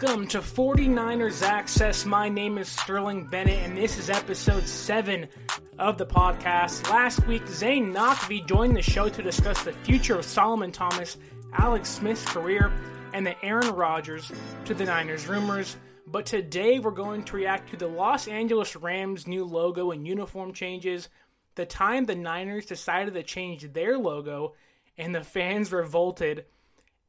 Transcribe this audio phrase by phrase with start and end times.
[0.00, 2.06] Welcome to 49ers Access.
[2.06, 5.26] My name is Sterling Bennett, and this is episode 7
[5.76, 6.88] of the podcast.
[6.88, 11.16] Last week, Zane Nakvi joined the show to discuss the future of Solomon Thomas,
[11.52, 12.72] Alex Smith's career,
[13.12, 14.30] and the Aaron Rodgers
[14.66, 15.76] to the Niners rumors.
[16.06, 20.52] But today, we're going to react to the Los Angeles Rams' new logo and uniform
[20.52, 21.08] changes,
[21.56, 24.54] the time the Niners decided to change their logo,
[24.96, 26.44] and the fans revolted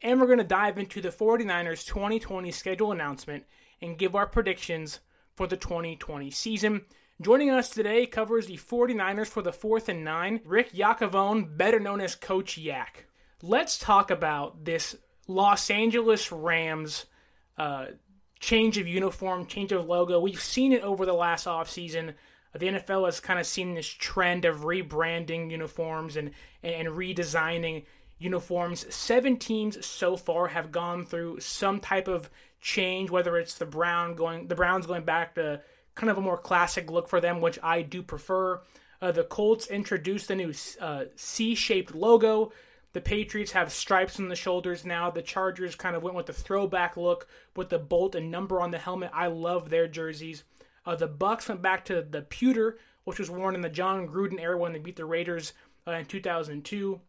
[0.01, 3.45] and we're going to dive into the 49ers 2020 schedule announcement
[3.81, 4.99] and give our predictions
[5.35, 6.81] for the 2020 season.
[7.21, 11.99] Joining us today covers the 49ers for the 4th and 9, Rick Yakovone, better known
[11.99, 13.07] as Coach Yak.
[13.41, 14.95] Let's talk about this
[15.27, 17.05] Los Angeles Rams
[17.57, 17.87] uh,
[18.39, 20.19] change of uniform, change of logo.
[20.19, 22.13] We've seen it over the last offseason.
[22.53, 26.31] The NFL has kind of seen this trend of rebranding uniforms and,
[26.63, 27.85] and redesigning
[28.19, 28.93] uniforms.
[28.93, 32.29] Seven teams so far have gone through some type of
[32.61, 35.61] change, whether it's the Brown going the Browns going back to
[35.95, 38.61] kind of a more classic look for them, which I do prefer.
[39.01, 42.51] Uh, the Colts introduced the new uh, C-shaped logo.
[42.91, 45.09] The Patriots have stripes on the shoulders now.
[45.09, 48.71] The Chargers kind of went with the throwback look with the bolt and number on
[48.71, 49.11] the helmet.
[49.13, 50.43] I love their jerseys.
[50.85, 54.39] Uh, the Bucs went back to the pewter, which was worn in the Jon Gruden
[54.39, 55.53] era when they beat the Raiders
[55.87, 56.99] uh, in 2002.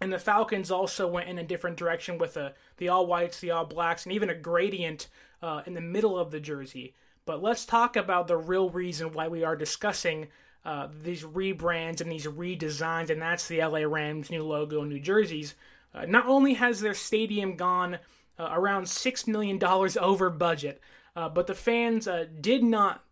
[0.00, 3.52] And the Falcons also went in a different direction with the, the all whites, the
[3.52, 5.08] all blacks, and even a gradient
[5.42, 6.94] uh, in the middle of the jersey.
[7.26, 10.28] But let's talk about the real reason why we are discussing
[10.64, 15.00] uh, these rebrands and these redesigns, and that's the LA Rams' new logo and new
[15.00, 15.54] jerseys.
[15.94, 17.98] Uh, not only has their stadium gone
[18.38, 20.80] uh, around $6 million over budget,
[21.14, 23.04] uh, but the fans uh, did not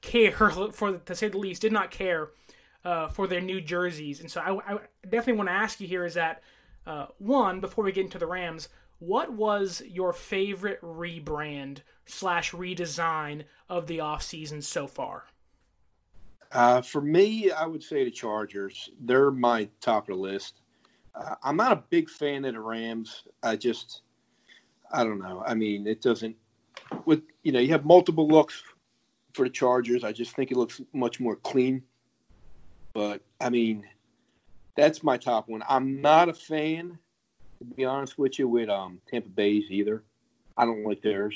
[0.00, 0.32] care,
[0.72, 2.30] for to say the least, did not care
[2.86, 4.20] uh, for their new jerseys.
[4.20, 6.42] And so I, I definitely want to ask you here is that
[6.86, 8.68] uh, one before we get into the Rams,
[9.00, 15.24] what was your favorite rebrand slash redesign of the offseason so far?
[16.52, 18.88] Uh, for me, I would say the Chargers.
[19.00, 20.60] They're my top of the list.
[21.12, 23.24] Uh, I'm not a big fan of the Rams.
[23.42, 24.02] I just,
[24.92, 25.42] I don't know.
[25.44, 26.36] I mean, it doesn't.
[27.04, 28.62] With you know, you have multiple looks
[29.34, 30.04] for the Chargers.
[30.04, 31.82] I just think it looks much more clean.
[32.96, 33.84] But I mean,
[34.74, 35.62] that's my top one.
[35.68, 36.98] I'm not a fan,
[37.58, 40.02] to be honest with you, with um, Tampa Bay's either.
[40.56, 41.34] I don't like theirs.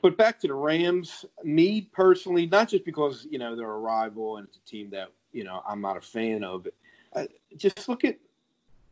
[0.00, 4.38] But back to the Rams, me personally, not just because you know they're a rival
[4.38, 6.66] and it's a team that you know I'm not a fan of.
[7.12, 7.24] Uh,
[7.58, 8.16] just look at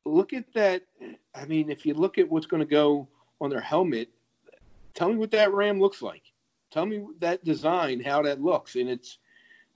[0.04, 0.82] look at that.
[1.34, 3.08] I mean, if you look at what's going to go
[3.40, 4.10] on their helmet,
[4.92, 6.24] tell me what that Ram looks like.
[6.70, 9.16] Tell me that design, how that looks, and it's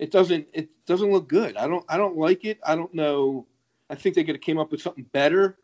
[0.00, 1.56] it doesn't it doesn't look good.
[1.58, 2.58] I don't I don't like it.
[2.66, 3.46] I don't know.
[3.90, 5.58] I think they could have came up with something better.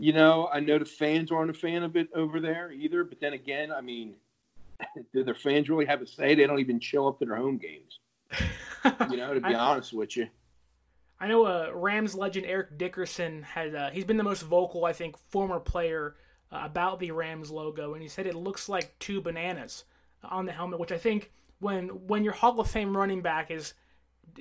[0.00, 3.04] You know, I know the fans aren't a fan of it over there either.
[3.04, 4.14] But then again, I mean,
[5.12, 6.34] do their fans really have a say?
[6.34, 7.98] They don't even show up to their home games.
[9.10, 10.28] you know, to be I, honest with you.
[11.20, 14.94] I know uh, Rams legend Eric Dickerson had uh, he's been the most vocal, I
[14.94, 16.16] think, former player
[16.50, 19.84] uh, about the Rams logo, and he said it looks like two bananas
[20.22, 21.30] on the helmet, which I think
[21.64, 23.72] when when your Hall of Fame running back is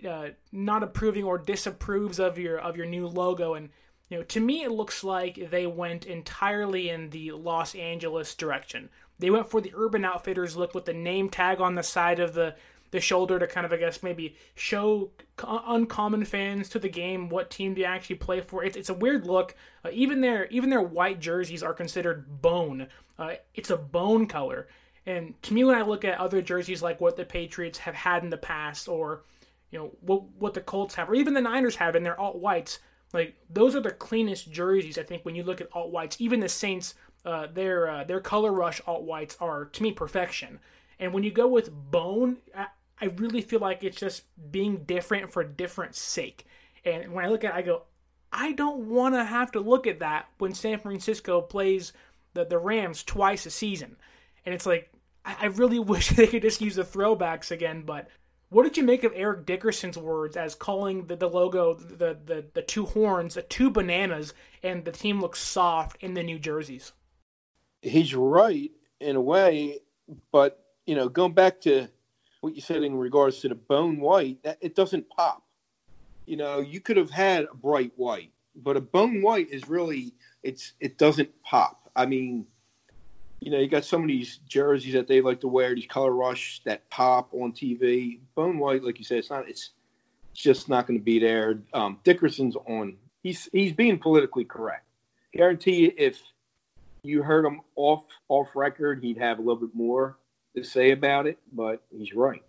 [0.08, 3.70] uh, not approving or disapproves of your of your new logo and
[4.10, 8.90] you know to me it looks like they went entirely in the Los Angeles direction.
[9.20, 12.34] They went for the Urban Outfitters look with the name tag on the side of
[12.34, 12.56] the
[12.92, 15.12] the shoulder to kind of I guess maybe show
[15.48, 18.66] uncommon fans to the game what team they actually play for.
[18.66, 19.56] It's, it's a weird look.
[19.86, 22.88] Uh, even their even their white jerseys are considered bone.
[23.18, 24.68] Uh, it's a bone color.
[25.06, 28.24] And to me, when I look at other jerseys like what the Patriots have had
[28.24, 29.24] in the past, or
[29.72, 32.38] you know what what the Colts have, or even the Niners have in their alt
[32.38, 32.80] whites,
[33.12, 34.98] like those are the cleanest jerseys.
[34.98, 38.22] I think when you look at alt whites, even the Saints, uh, their uh, their
[38.22, 40.60] color rush alt whites are to me perfection.
[41.00, 42.68] And when you go with bone, I,
[43.02, 46.46] I really feel like it's just being different for different sake.
[46.86, 47.84] And when I look at, it, I go,
[48.32, 51.92] I don't want to have to look at that when San Francisco plays
[52.34, 53.98] the the Rams twice a season.
[54.46, 54.93] And it's like
[55.26, 57.84] I, really wish they could just use the throwbacks again.
[57.86, 58.10] But
[58.50, 62.46] what did you make of Eric Dickerson's words as calling the, the logo the, the
[62.54, 66.94] the two horns, the two bananas, and the team looks soft in the new jerseys?
[67.82, 69.80] He's right in a way,
[70.32, 71.88] but you know, going back to
[72.42, 75.44] what you said in regards to the bone white, that it doesn't pop.
[76.26, 80.14] You know, you could have had a bright white, but a bone white is really
[80.44, 81.90] it's it doesn't pop.
[81.96, 82.46] I mean,
[83.44, 86.14] you know, you got some of these jerseys that they like to wear, these color
[86.14, 88.20] rush that pop on TV.
[88.36, 89.50] Bone white, like you said, it's not.
[89.50, 89.72] It's,
[90.32, 91.60] it's just not going to be there.
[91.74, 92.96] Um, Dickerson's on.
[93.22, 94.86] He's he's being politically correct.
[95.34, 96.22] Guarantee you, if
[97.04, 100.18] you heard him off off record, he'd have a little bit more
[100.56, 102.44] to say about it, but he's right.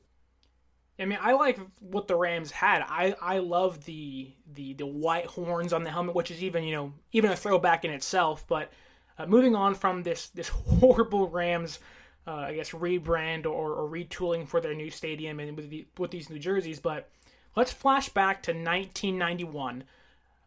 [1.00, 2.82] I mean, I like what the Rams had.
[2.82, 6.72] I, I love the, the the white horns on the helmet, which is even you
[6.72, 8.44] know even a throwback in itself.
[8.46, 8.70] But
[9.18, 11.78] uh, moving on from this this horrible Rams,
[12.26, 16.10] uh, I guess rebrand or, or retooling for their new stadium and with the, with
[16.10, 16.80] these new jerseys.
[16.80, 17.08] But
[17.56, 19.84] let's flash back to 1991.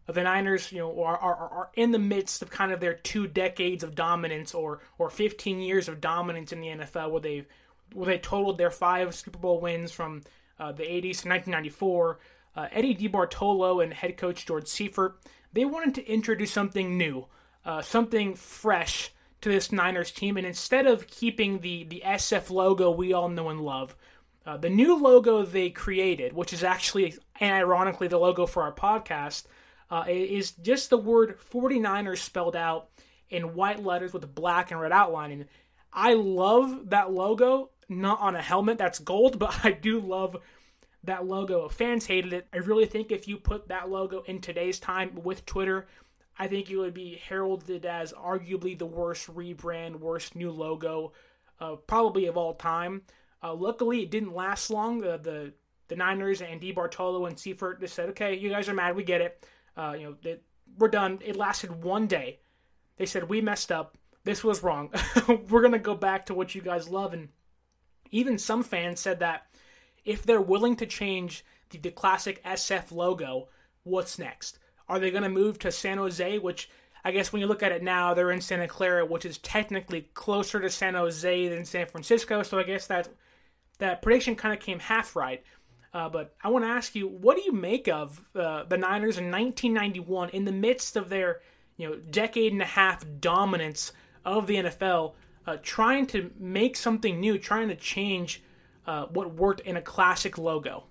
[0.10, 3.28] The Niners, you know, are, are, are in the midst of kind of their two
[3.28, 7.48] decades of dominance, or or 15 years of dominance in the NFL, where they've
[7.94, 10.22] where they totaled their five Super Bowl wins from
[10.60, 12.20] uh, the 80s to 1994.
[12.56, 15.20] Uh, Eddie DeBartolo and head coach George Seifert,
[15.54, 17.28] they wanted to introduce something new,
[17.68, 19.12] uh, something fresh
[19.42, 20.38] to this Niners team.
[20.38, 23.96] And instead of keeping the, the SF logo we all know and love,
[24.46, 28.72] uh, the new logo they created, which is actually, and ironically, the logo for our
[28.72, 29.44] podcast,
[29.92, 32.90] uh, is just the word 49ers spelled out
[33.30, 35.46] in white letters with black and red outlining.
[35.92, 40.38] I love that logo not on a helmet that's gold, but I do love
[41.04, 41.68] that logo.
[41.68, 42.48] Fans hated it.
[42.54, 45.88] I really think if you put that logo in today's time with Twitter,
[46.40, 51.14] I think it would be heralded as arguably the worst rebrand, worst new logo,
[51.60, 53.02] uh, probably of all time.
[53.44, 55.00] Uh, luckily, it didn't last long.
[55.00, 55.54] The
[55.88, 58.96] the Niners and DeBartolo and Seifert just said, "Okay, you guys are mad.
[58.96, 59.46] We get it.
[59.76, 60.44] Uh, you know, it,
[60.78, 62.40] we're done." It lasted one day.
[62.98, 63.98] They said, "We messed up.
[64.24, 64.92] This was wrong.
[65.50, 67.30] we're gonna go back to what you guys love." And
[68.12, 69.48] even some fans said that
[70.06, 73.50] if they're willing to change the, the classic SF logo,
[73.84, 74.60] what's next?
[74.90, 76.70] Are they going to move to San Jose, which
[77.04, 80.10] I guess when you look at it now, they're in Santa Clara, which is technically
[80.14, 82.44] closer to San Jose than San Francisco.
[82.44, 83.10] So I guess that
[83.80, 85.44] that prediction kind of came half right.
[85.94, 89.18] Uh, but I want to ask you, what do you make of uh, the Niners
[89.18, 91.42] in 1991 in the midst of their
[91.78, 93.94] you know decade and a half dominance
[94.26, 95.14] of the NFL?
[95.48, 98.44] uh, trying to make something new, trying to change
[98.86, 100.84] uh, what worked in a classic logo.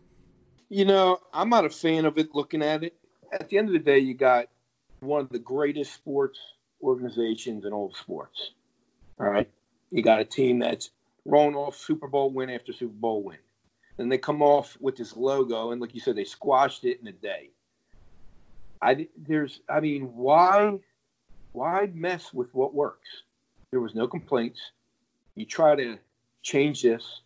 [0.69, 2.95] You know, I'm not a fan of it looking at it.
[3.32, 4.46] At the end of the day, you got
[5.00, 6.38] one of the greatest sports
[6.82, 8.52] organizations in all sports.
[9.19, 9.49] All right.
[9.90, 10.90] You got a team that's
[11.25, 13.38] rolling off Super Bowl win after Super Bowl win.
[13.96, 17.06] Then they come off with this logo, and like you said, they squashed it in
[17.08, 17.50] a day.
[18.82, 20.78] I there's, I mean, why,
[21.52, 23.08] why mess with what works?
[23.70, 24.61] There was no complaints.
[25.34, 25.99] You try to
[26.43, 27.23] change this.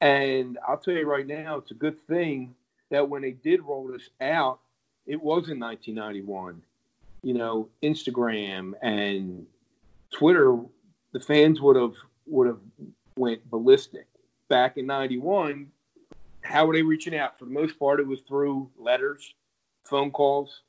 [0.00, 2.54] And I'll tell you right now, it's a good thing
[2.90, 4.60] that when they did roll this out,
[5.08, 6.62] it was in 1991.
[7.22, 9.46] You know, Instagram and
[10.12, 10.56] Twitter,
[11.12, 11.94] the fans would have
[12.26, 12.60] would have
[13.16, 14.06] went ballistic.
[14.48, 15.66] Back in '91,
[16.42, 17.38] how were they reaching out?
[17.38, 19.34] For the most part, it was through letters,
[19.84, 20.60] phone calls,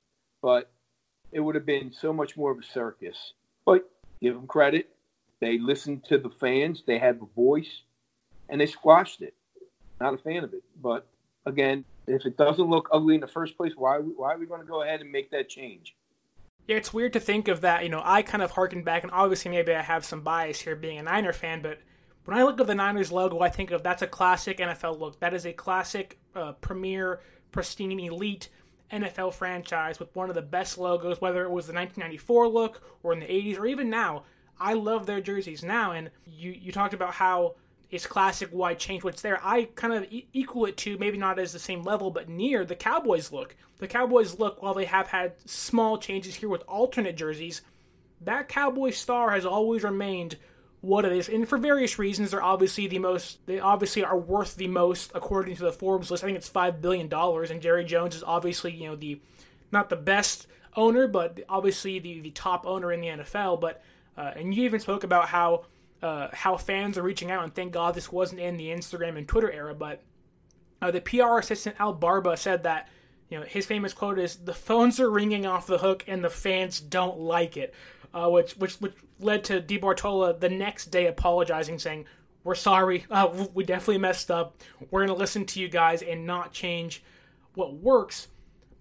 [0.41, 0.71] but
[1.31, 3.33] it would have been so much more of a circus.
[3.65, 3.89] But
[4.21, 4.89] give them credit;
[5.39, 6.83] they listened to the fans.
[6.87, 7.83] They had a voice,
[8.47, 9.35] and they squashed it.
[9.99, 11.07] Not a fan of it, but
[11.45, 14.61] again, if it doesn't look ugly in the first place, why why are we going
[14.61, 15.95] to go ahead and make that change?
[16.67, 17.83] Yeah, it's weird to think of that.
[17.83, 20.75] You know, I kind of harken back, and obviously maybe I have some bias here
[20.75, 21.79] being a Niner fan, but
[22.25, 25.19] when I look at the Niners logo, I think of that's a classic NFL look.
[25.19, 28.49] That is a classic, uh, premier, pristine, elite
[28.91, 33.13] NFL franchise with one of the best logos, whether it was the 1994 look or
[33.13, 34.25] in the 80s or even now.
[34.59, 37.55] I love their jerseys now, and you you talked about how
[37.91, 39.39] it's classic why change what's there.
[39.43, 42.63] I kind of e- equal it to maybe not as the same level, but near
[42.63, 43.55] the Cowboys look.
[43.77, 47.61] The Cowboys look, while they have had small changes here with alternate jerseys,
[48.21, 50.35] that Cowboy star has always remained
[50.81, 53.45] what it is, and for various reasons, they're obviously the most.
[53.45, 56.23] They obviously are worth the most according to the Forbes list.
[56.23, 59.19] I think it's five billion dollars, and Jerry Jones is obviously you know the
[59.73, 63.59] not the best owner, but obviously the the top owner in the NFL.
[63.59, 63.83] But
[64.17, 65.65] uh, and you even spoke about how
[66.01, 69.27] uh, how fans are reaching out, and thank God this wasn't in the Instagram and
[69.27, 69.73] Twitter era.
[69.73, 70.01] But
[70.81, 72.87] uh, the PR assistant Al Barba said that
[73.29, 76.29] you know his famous quote is the phones are ringing off the hook and the
[76.29, 77.73] fans don't like it,
[78.13, 82.05] uh, which which which led to DeBartolo the next day apologizing, saying
[82.43, 84.57] we're sorry, uh, we definitely messed up.
[84.89, 87.03] We're gonna listen to you guys and not change
[87.55, 88.27] what works.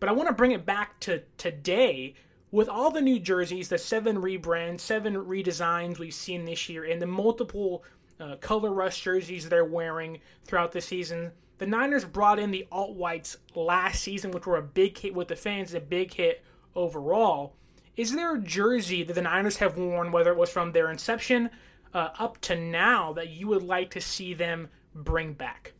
[0.00, 2.14] But I want to bring it back to today
[2.50, 7.00] with all the new jerseys, the seven rebrands, seven redesigns we've seen this year, and
[7.00, 7.84] the multiple
[8.20, 12.94] uh, color rush jerseys they're wearing throughout the season, the Niners brought in the alt
[12.94, 17.56] whites last season, which were a big hit with the fans, a big hit overall.
[17.96, 21.50] Is there a jersey that the Niners have worn, whether it was from their inception
[21.92, 25.72] uh, up to now, that you would like to see them bring back?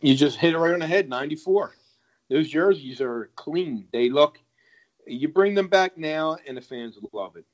[0.00, 1.08] You just hit it right on the head.
[1.08, 1.74] Ninety-four.
[2.30, 3.86] Those jerseys are clean.
[3.92, 4.40] They look
[5.06, 7.44] you bring them back now, and the fans love it.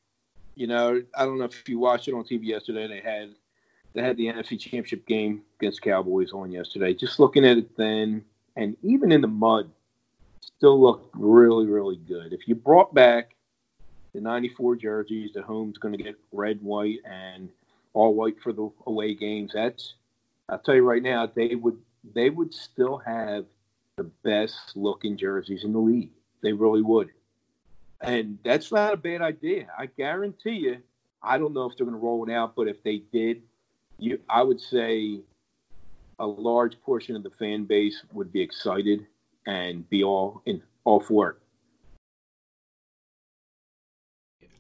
[0.55, 2.87] You know, I don't know if you watched it on TV yesterday.
[2.87, 3.35] They had
[3.95, 6.95] they had the NFC Championship game against Cowboys on yesterday.
[6.95, 8.25] Just looking at it then,
[8.57, 9.71] and even in the mud,
[10.41, 12.33] still looked really, really good.
[12.33, 13.35] If you brought back
[14.15, 17.49] the 94 jerseys, the home's going to get red, white, and
[17.95, 19.53] all white for the away games.
[19.55, 19.95] That's,
[20.49, 21.79] I'll tell you right now, they would
[22.15, 23.45] they would still have
[23.97, 26.11] the best looking jerseys in the league.
[26.43, 27.11] They really would.
[28.03, 29.67] And that's not a bad idea.
[29.79, 30.79] I guarantee you,
[31.23, 33.43] I don't know if they're going to roll it out, but if they did,
[33.99, 35.21] you, I would say
[36.19, 39.07] a large portion of the fan base would be excited
[39.47, 41.37] and be all in all for it.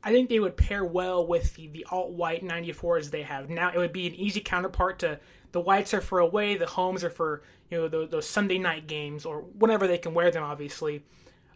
[0.04, 3.70] I think they would pair well with the, the alt white 94s they have now.
[3.72, 5.20] It would be an easy counterpart to
[5.52, 8.86] the whites are for away, the homes are for you know those, those Sunday night
[8.86, 11.04] games or whenever they can wear them, obviously.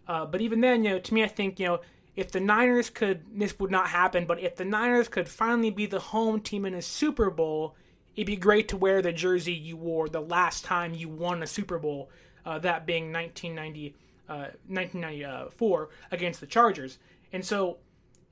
[0.08, 1.80] Uh, but even then, you know, to me, I think you know
[2.14, 4.24] if the Niners could, this would not happen.
[4.24, 7.74] But if the Niners could finally be the home team in a Super Bowl,
[8.14, 11.46] it'd be great to wear the jersey you wore the last time you won a
[11.46, 12.10] Super Bowl,
[12.44, 13.94] uh, that being 1990,
[14.28, 16.98] uh, 1994 against the Chargers.
[17.32, 17.78] And so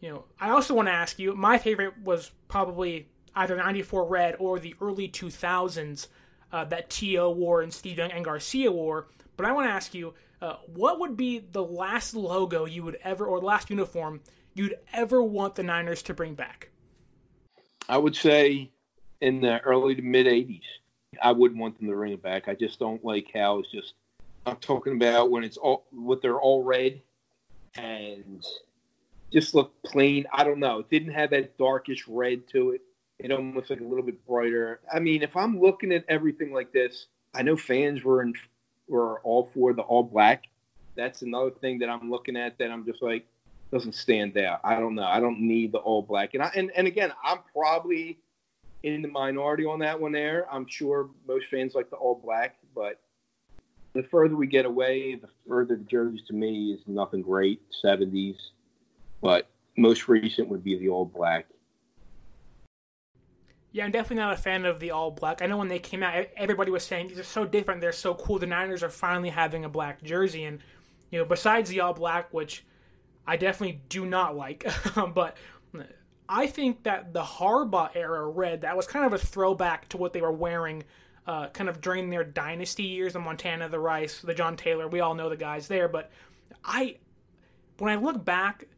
[0.05, 1.35] you know, I also want to ask you.
[1.35, 6.09] My favorite was probably either '94 Red or the early 2000s
[6.53, 7.31] uh, that T.O.
[7.31, 9.09] wore and Steve Young and Garcia wore.
[9.39, 10.13] But I want to ask you,
[10.45, 14.21] uh, what would be the last logo you would ever, or last uniform
[14.53, 16.69] you'd ever want the Niners to bring back?
[17.89, 18.71] I would say
[19.23, 20.61] in the early to mid 80s.
[21.23, 22.49] I wouldn't want them to bring it back.
[22.49, 23.95] I just don't like how it's just.
[24.45, 27.01] I'm talking about when it's all what they're all red
[27.77, 28.45] and
[29.33, 30.27] just look plain.
[30.31, 30.81] I don't know.
[30.81, 32.83] It didn't have that darkish red to it.
[33.19, 34.81] It almost like a little bit brighter.
[34.93, 38.35] I mean, if I'm looking at everything like this, I know fans were in,
[38.89, 40.45] were all for the all black.
[40.97, 43.27] That's another thing that I'm looking at that I'm just like
[43.73, 44.61] doesn't stand out.
[44.63, 45.05] I don't know.
[45.05, 46.35] I don't need the all black.
[46.35, 48.19] And I and, and again, I'm probably
[48.83, 50.47] in the minority on that one there.
[50.53, 53.01] I'm sure most fans like the all black, but
[53.95, 57.63] the further we get away, the further the jerseys to me is nothing great.
[57.83, 58.37] 70s,
[59.23, 61.47] but most recent would be the all black.
[63.75, 65.43] Yeah, I'm definitely not a fan of the all black.
[65.43, 67.81] I know when they came out, everybody was saying these are so different.
[67.81, 68.39] They're so cool.
[68.39, 70.61] The Niners are finally having a black jersey, and
[71.11, 72.65] you know, besides the all black, which
[73.27, 74.65] I definitely do not like,
[75.13, 75.37] but
[76.29, 80.13] I think that the Harbaugh era red that was kind of a throwback to what
[80.13, 80.85] they were wearing,
[81.27, 83.15] uh, kind of during their dynasty years.
[83.15, 84.87] The Montana, the Rice, the John Taylor.
[84.87, 86.13] We all know the guys there, but
[86.65, 86.99] I,
[87.79, 88.69] when I look back,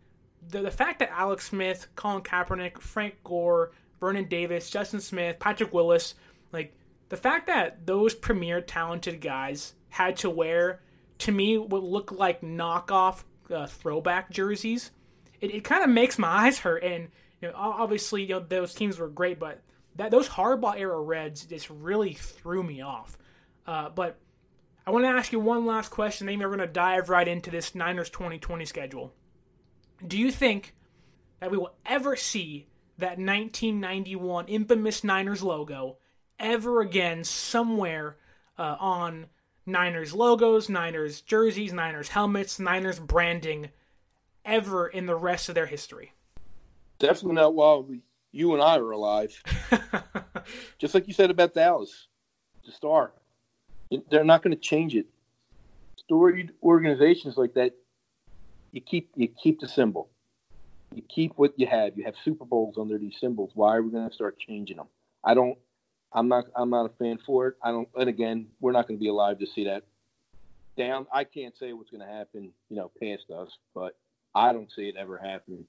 [0.48, 5.72] the, the fact that Alex Smith, Colin Kaepernick, Frank Gore, Vernon Davis, Justin Smith, Patrick
[5.72, 6.14] Willis,
[6.52, 6.74] like
[7.08, 10.80] the fact that those premier talented guys had to wear,
[11.18, 14.90] to me, what look like knockoff uh, throwback jerseys,
[15.40, 16.82] it, it kind of makes my eyes hurt.
[16.82, 17.08] And
[17.40, 19.62] you know, obviously, you know, those teams were great, but
[19.96, 23.16] that those Harbaugh era Reds just really threw me off.
[23.66, 24.18] Uh, but
[24.86, 26.26] I want to ask you one last question.
[26.26, 29.12] Then we're going to dive right into this Niners 2020 schedule.
[30.06, 30.74] Do you think
[31.40, 32.66] that we will ever see
[32.98, 35.98] that 1991 infamous Niners logo
[36.38, 38.16] ever again somewhere
[38.58, 39.26] uh, on
[39.66, 43.70] Niners logos, Niners jerseys, Niners helmets, Niners branding
[44.44, 46.12] ever in the rest of their history?
[46.98, 47.86] Definitely not while
[48.32, 49.42] you and I are alive.
[50.78, 52.06] Just like you said about Dallas,
[52.64, 53.12] the star.
[54.10, 55.06] They're not going to change it.
[55.96, 57.72] Storied organizations like that
[58.72, 60.08] you keep you keep the symbol.
[60.94, 61.96] You keep what you have.
[61.96, 63.50] You have Super Bowls under these symbols.
[63.54, 64.86] Why are we going to start changing them?
[65.24, 65.58] I don't.
[66.12, 66.44] I'm not.
[66.54, 67.54] I'm not a fan for it.
[67.62, 67.88] I don't.
[67.96, 69.82] And again, we're not going to be alive to see that.
[70.76, 71.06] Down.
[71.12, 72.52] I can't say what's going to happen.
[72.68, 73.96] You know, past us, but
[74.34, 75.66] I don't see it ever happening.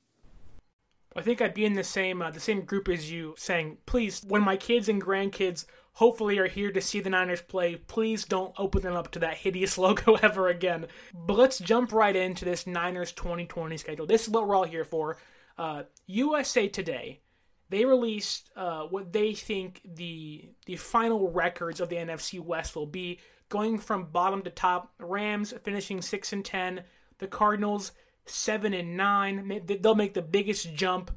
[1.16, 4.24] I think I'd be in the same uh, the same group as you, saying, please,
[4.28, 5.66] when my kids and grandkids
[5.98, 7.76] hopefully are here to see the Niners play.
[7.76, 10.86] Please don't open them up to that hideous logo ever again.
[11.14, 14.06] But let's jump right into this Niners 2020 schedule.
[14.06, 15.18] This is what we're all here for.
[15.58, 17.22] Uh, USA Today,
[17.70, 22.86] they released uh, what they think the the final records of the NFC West will
[22.86, 24.94] be, going from bottom to top.
[25.00, 26.84] Rams finishing six and ten,
[27.18, 27.92] the Cardinals
[28.28, 29.64] seven and nine.
[29.66, 31.10] They'll make the biggest jump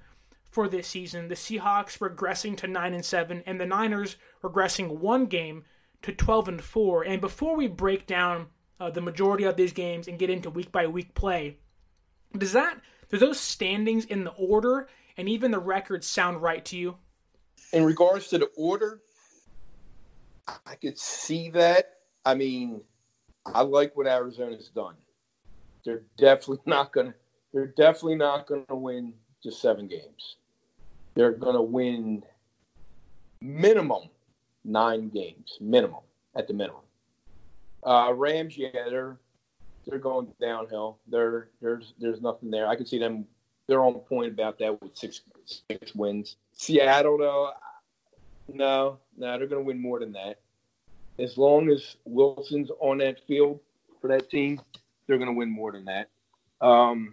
[0.51, 1.29] for this season.
[1.29, 5.65] The Seahawks regressing to 9 and 7 and the Niners regressing one game
[6.03, 7.05] to 12 and 4.
[7.05, 10.73] And before we break down uh, the majority of these games and get into week
[10.73, 11.59] by week play,
[12.37, 16.77] does that do those standings in the order and even the records sound right to
[16.77, 16.97] you?
[17.73, 19.01] In regards to the order,
[20.67, 21.99] I could see that.
[22.25, 22.81] I mean,
[23.47, 24.95] I like what Arizona's done.
[25.85, 27.15] They're definitely not gonna.
[27.53, 30.37] They're definitely not gonna win just seven games.
[31.21, 32.23] They're going to win
[33.43, 34.05] minimum
[34.65, 36.01] nine games, minimum
[36.35, 36.81] at the minimum.
[37.85, 39.19] Uh, Rams, yeah, they're
[39.87, 40.97] they're going downhill.
[41.09, 42.67] They're there's there's nothing there.
[42.69, 43.27] I can see them.
[43.67, 46.37] They're on point about that with six six wins.
[46.55, 47.51] Seattle, though,
[48.49, 50.39] no, no, they're going to win more than that.
[51.19, 53.61] As long as Wilson's on that field
[54.01, 54.59] for that team,
[55.07, 56.09] they're going to win more than that.
[56.67, 57.13] Um,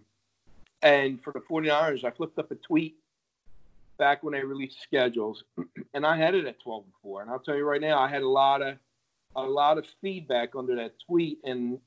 [0.81, 2.95] and for the 49ers, I flipped up a tweet
[3.97, 5.43] back when they released schedules,
[5.93, 7.21] and I had it at 12 and 4.
[7.21, 8.77] And I'll tell you right now, I had a lot of
[9.35, 11.79] a lot of feedback under that tweet, and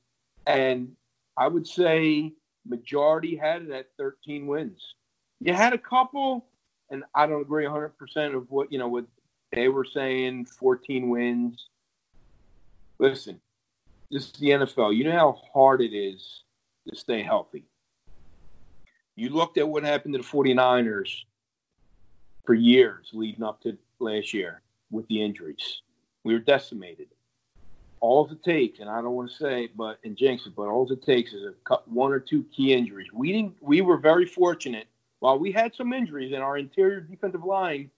[0.47, 0.93] and
[1.37, 2.33] I would say
[2.65, 4.95] majority had it at 13 wins.
[5.39, 6.45] You had a couple,
[6.89, 9.05] and I don't agree 100 percent of what you know what
[9.51, 10.45] they were saying.
[10.45, 11.67] 14 wins.
[12.99, 13.41] Listen,
[14.11, 14.95] this is the NFL.
[14.95, 16.43] You know how hard it is
[16.87, 17.65] to stay healthy.
[19.15, 21.23] You looked at what happened to the 49ers
[22.45, 25.81] for years leading up to last year with the injuries.
[26.23, 27.07] We were decimated.
[27.99, 30.91] All it takes, and I don't want to say, but in jinx it, but all
[30.91, 33.13] it takes is a cut one or two key injuries.
[33.13, 33.55] We didn't.
[33.61, 34.87] We were very fortunate.
[35.19, 37.91] While we had some injuries in our interior defensive line,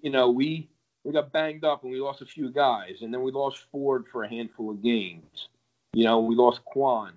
[0.00, 0.70] you know, we
[1.04, 4.06] we got banged up and we lost a few guys, and then we lost Ford
[4.10, 5.48] for a handful of games.
[5.92, 7.10] You know, we lost Kwon.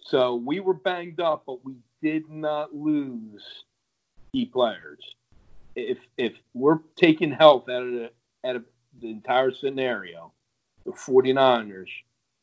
[0.00, 3.64] So we were banged up, but we did not lose
[4.32, 5.14] key players
[5.80, 8.10] if if we're taking health out of the
[8.44, 8.64] out of
[9.00, 10.32] the entire scenario,
[10.84, 11.88] the 49ers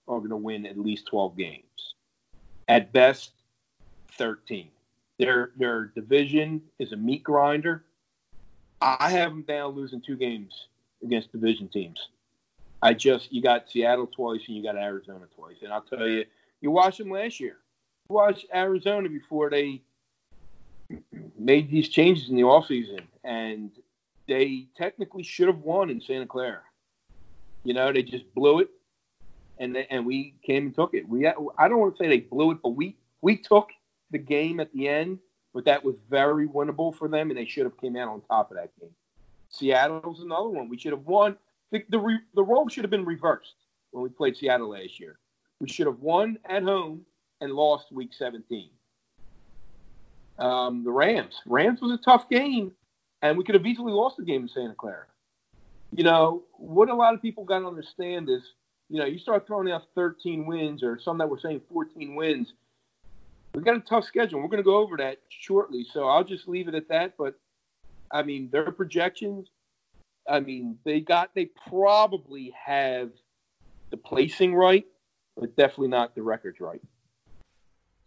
[0.08, 1.64] are going to win at least 12 games.
[2.68, 3.32] At best,
[4.18, 4.70] 13.
[5.20, 7.84] Their their division is a meat grinder.
[8.80, 10.68] I have them down losing two games
[11.04, 12.10] against division teams.
[12.82, 16.26] I just you got Seattle twice and you got Arizona twice, and I'll tell you,
[16.62, 17.58] you watched them last year.
[18.10, 19.82] You watched Arizona before they
[21.38, 23.72] made these changes in the offseason, and
[24.28, 26.62] they technically should have won in Santa Clara.
[27.64, 28.70] You know, they just blew it,
[29.60, 31.08] and they, and we came and took it.
[31.08, 33.70] We I don't want to say they blew it, but we we took
[34.10, 35.20] the game at the end,
[35.54, 38.50] but that was very winnable for them, and they should have came out on top
[38.50, 38.96] of that game.
[39.50, 40.70] Seattle's another one.
[40.70, 41.38] We should have won.
[41.72, 43.56] The the, re, the role should have been reversed
[43.92, 45.20] when we played Seattle last year.
[45.60, 47.06] We should have won at home
[47.42, 48.70] and lost Week 17
[50.40, 51.42] um, the Rams.
[51.46, 52.72] Rams was a tough game,
[53.22, 55.06] and we could have easily lost the game in Santa Clara.
[55.92, 58.42] You know, what a lot of people got to understand is,
[58.90, 62.54] you know, you start throwing out 13 wins or some that were saying 14 wins.
[63.54, 64.40] We got a tough schedule.
[64.40, 67.16] We're going to go over that shortly, so I'll just leave it at that.
[67.18, 67.40] But
[68.12, 69.50] I mean, their projections.
[70.30, 73.12] I mean, they got they probably have
[73.90, 74.86] the placing right,
[75.38, 76.82] but definitely not the records right.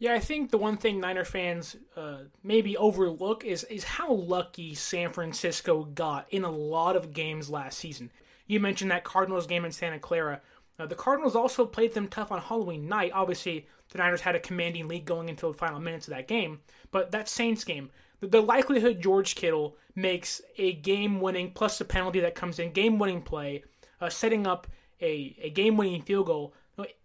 [0.00, 4.74] Yeah, I think the one thing Niner fans uh, maybe overlook is is how lucky
[4.74, 8.10] San Francisco got in a lot of games last season.
[8.46, 10.40] You mentioned that Cardinals game in Santa Clara.
[10.78, 13.12] Uh, the Cardinals also played them tough on Halloween night.
[13.14, 16.60] Obviously, the Niners had a commanding lead going into the final minutes of that game.
[16.90, 22.20] But that Saints game, the, the likelihood George Kittle makes a game-winning plus the penalty
[22.20, 23.64] that comes in, game-winning play,
[24.00, 24.66] uh, setting up
[25.02, 26.54] a, a game-winning field goal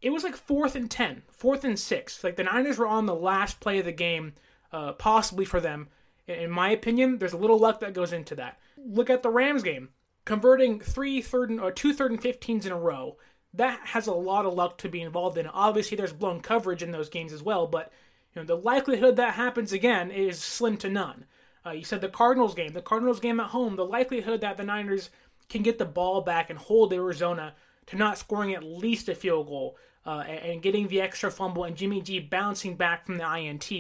[0.02, 2.24] it was like fourth and ten, fourth and six.
[2.24, 4.34] Like the Niners were on the last play of the game,
[4.72, 5.88] uh, possibly for them.
[6.28, 8.60] In my opinion, there's a little luck that goes into that.
[8.78, 9.90] Look at the Rams game,
[10.24, 13.18] converting three third and, or two third and 15s in a row.
[13.54, 15.48] That has a lot of luck to be involved in.
[15.48, 17.92] Obviously, there's blown coverage in those games as well, but
[18.34, 21.26] you know the likelihood that happens again is slim to none.
[21.66, 24.64] Uh, you said the Cardinals game, the Cardinals game at home, the likelihood that the
[24.64, 25.10] Niners
[25.50, 27.54] can get the ball back and hold Arizona
[27.88, 31.76] to not scoring at least a field goal uh, and getting the extra fumble and
[31.76, 33.72] Jimmy G bouncing back from the INT.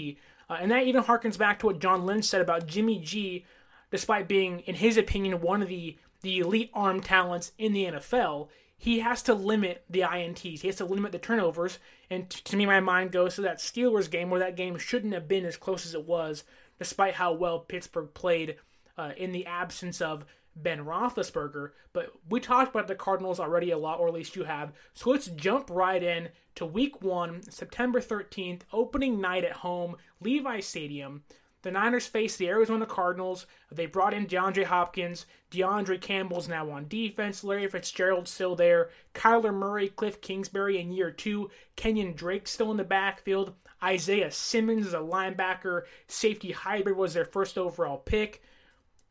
[0.50, 3.46] Uh, and that even harkens back to what John Lynch said about Jimmy G,
[3.91, 8.50] despite being, in his opinion, one of the, the elite arm talents in the NFL.
[8.78, 10.62] He has to limit the INTs.
[10.62, 11.80] He has to limit the turnovers.
[12.10, 15.13] And t- to me, my mind goes to that Steelers game where that game shouldn't
[15.13, 16.44] have been as close as it was,
[16.78, 18.58] despite how well Pittsburgh played
[18.98, 23.78] uh, in the absence of Ben Roethlisberger, but we talked about the Cardinals already a
[23.78, 24.72] lot, or at least you have.
[24.94, 30.62] So let's jump right in to Week One, September 13th, opening night at home, Levi
[30.62, 31.24] Stadium.
[31.65, 33.48] The Niners face the Arizona Cardinals.
[33.72, 35.26] They brought in DeAndre Hopkins.
[35.50, 37.44] DeAndre Campbell's now on defense.
[37.44, 38.91] Larry Fitzgerald's still there.
[39.15, 41.50] Kyler Murray, Cliff Kingsbury in year two.
[41.76, 43.56] Kenyan Drake still in the backfield.
[43.84, 45.86] Isaiah Simmons is a linebacker.
[46.08, 48.44] Safety hybrid was their first overall pick.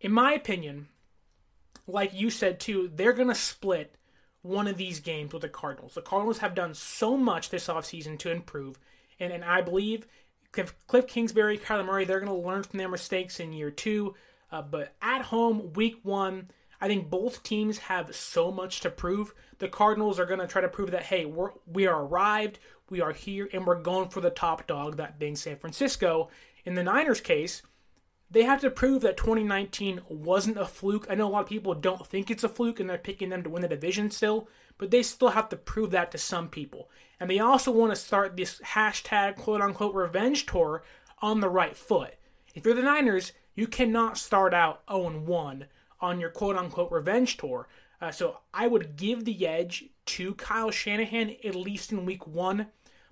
[0.00, 0.86] In my opinion,
[1.86, 3.94] like you said too, they're going to split
[4.42, 5.94] one of these games with the Cardinals.
[5.94, 8.78] The Cardinals have done so much this offseason to improve,
[9.18, 10.06] and, and I believe
[10.52, 14.14] Cliff, Cliff Kingsbury, Kyler Murray, they're going to learn from their mistakes in year two.
[14.52, 16.48] Uh, but at home, week one,
[16.80, 19.34] I think both teams have so much to prove.
[19.58, 22.58] The Cardinals are going to try to prove that, hey, we're, we are arrived,
[22.90, 26.28] we are here, and we're going for the top dog, that being San Francisco.
[26.64, 27.62] In the Niners' case,
[28.34, 31.06] they have to prove that 2019 wasn't a fluke.
[31.08, 33.44] I know a lot of people don't think it's a fluke and they're picking them
[33.44, 36.90] to win the division still, but they still have to prove that to some people.
[37.20, 40.82] And they also want to start this hashtag quote unquote revenge tour
[41.22, 42.14] on the right foot.
[42.54, 45.66] If you're the Niners, you cannot start out 0 1
[46.00, 47.68] on your quote unquote revenge tour.
[48.00, 52.66] Uh, so I would give the edge to Kyle Shanahan at least in week one.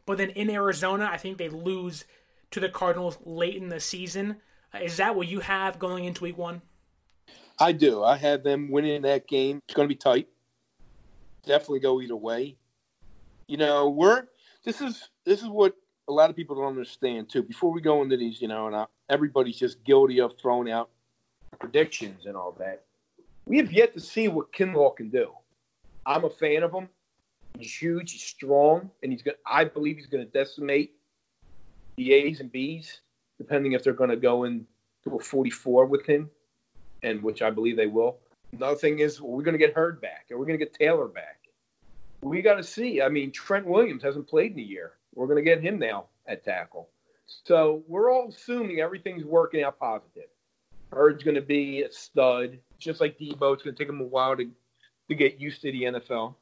[0.04, 2.04] But then in Arizona, I think they lose
[2.50, 4.38] to the Cardinals late in the season.
[4.80, 6.62] Is that what you have going into week one?
[7.58, 8.02] I do.
[8.02, 9.60] I have them winning that game.
[9.66, 10.28] It's going to be tight.
[11.44, 12.56] Definitely go either way.
[13.46, 14.24] You know, we're
[14.64, 15.76] this is this is what
[16.08, 17.42] a lot of people don't understand too.
[17.42, 20.90] Before we go into these, you know, and I, everybody's just guilty of throwing out
[21.58, 22.84] predictions and all that.
[23.46, 25.32] We have yet to see what Kinlaw can do.
[26.06, 26.88] I'm a fan of him.
[27.58, 29.36] He's huge, he's strong, and he's going.
[29.46, 30.94] I believe he's going to decimate
[31.96, 33.00] the A's and B's,
[33.42, 34.64] depending if they're going to go into
[35.12, 36.30] a 44 with him,
[37.02, 38.18] and which I believe they will.
[38.52, 41.08] Another thing is, we're going to get Hurd back, and we're going to get Taylor
[41.08, 41.40] back.
[42.20, 43.02] We got to see.
[43.02, 44.92] I mean, Trent Williams hasn't played in a year.
[45.14, 46.88] We're going to get him now at tackle.
[47.26, 50.28] So we're all assuming everything's working out positive.
[50.92, 53.54] Hurd's going to be a stud, just like Deebo.
[53.54, 54.48] It's going to take him a while to,
[55.08, 56.36] to get used to the NFL,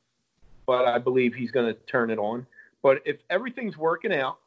[0.67, 2.47] but I believe he's going to turn it on.
[2.83, 4.39] But if everything's working out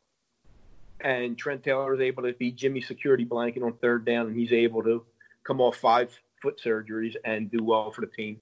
[1.03, 4.53] and Trent Taylor is able to be Jimmy's security blanket on third down and he's
[4.53, 5.05] able to
[5.43, 8.39] come off five foot surgeries and do well for the team,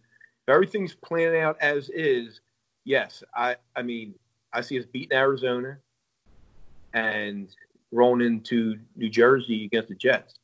[0.47, 2.41] if everything's playing out as is,
[2.83, 4.15] yes, I, I mean,
[4.51, 5.77] I see us beating Arizona
[6.93, 7.47] and
[7.91, 10.35] rolling into New Jersey against the Jets.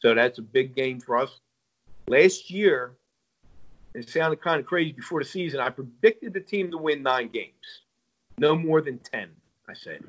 [0.00, 1.40] So that's a big game for us.
[2.08, 2.96] Last year,
[3.94, 5.60] it sounded kind of crazy before the season.
[5.60, 7.82] I predicted the team to win nine games,
[8.38, 9.30] no more than 10,
[9.68, 10.04] I said.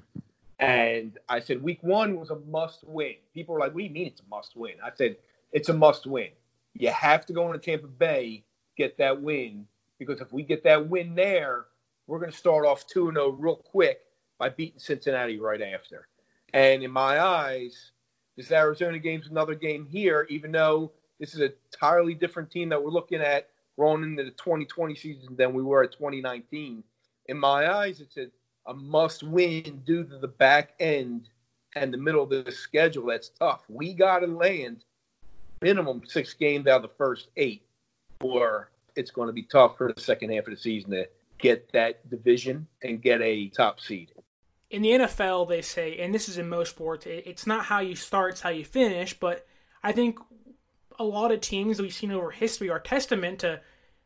[0.60, 3.15] And I said week one was a must win.
[3.34, 4.74] People were like, What do you mean it's a must win?
[4.84, 5.18] I said,
[5.52, 6.30] It's a must win.
[6.74, 8.44] You have to go into Tampa Bay,
[8.78, 9.68] get that win,
[10.00, 11.65] because if we get that win there,
[12.08, 14.02] we're going to start off 2 0 real quick
[14.38, 16.08] by beating Cincinnati right after.
[16.54, 17.91] And in my eyes,
[18.38, 22.82] this Arizona game's another game here, even though this is an entirely different team that
[22.82, 26.84] we're looking at going into the 2020 season than we were at 2019.
[27.28, 28.28] In my eyes, it's a,
[28.67, 31.30] a must win due to the back end
[31.75, 33.08] and the middle of the schedule.
[33.08, 33.63] That's tough.
[33.67, 34.84] We got to land
[35.62, 37.63] minimum six games out of the first eight,
[38.21, 41.71] or it's going to be tough for the second half of the season to get
[41.73, 44.12] that division and get a top seed
[44.69, 47.95] in the NFL, they say, and this is in most sports, it's not how you
[47.95, 49.17] start, it's how you finish.
[49.17, 49.47] But
[49.84, 50.19] I think
[50.97, 53.62] a lot of teams we've seen over history are testament to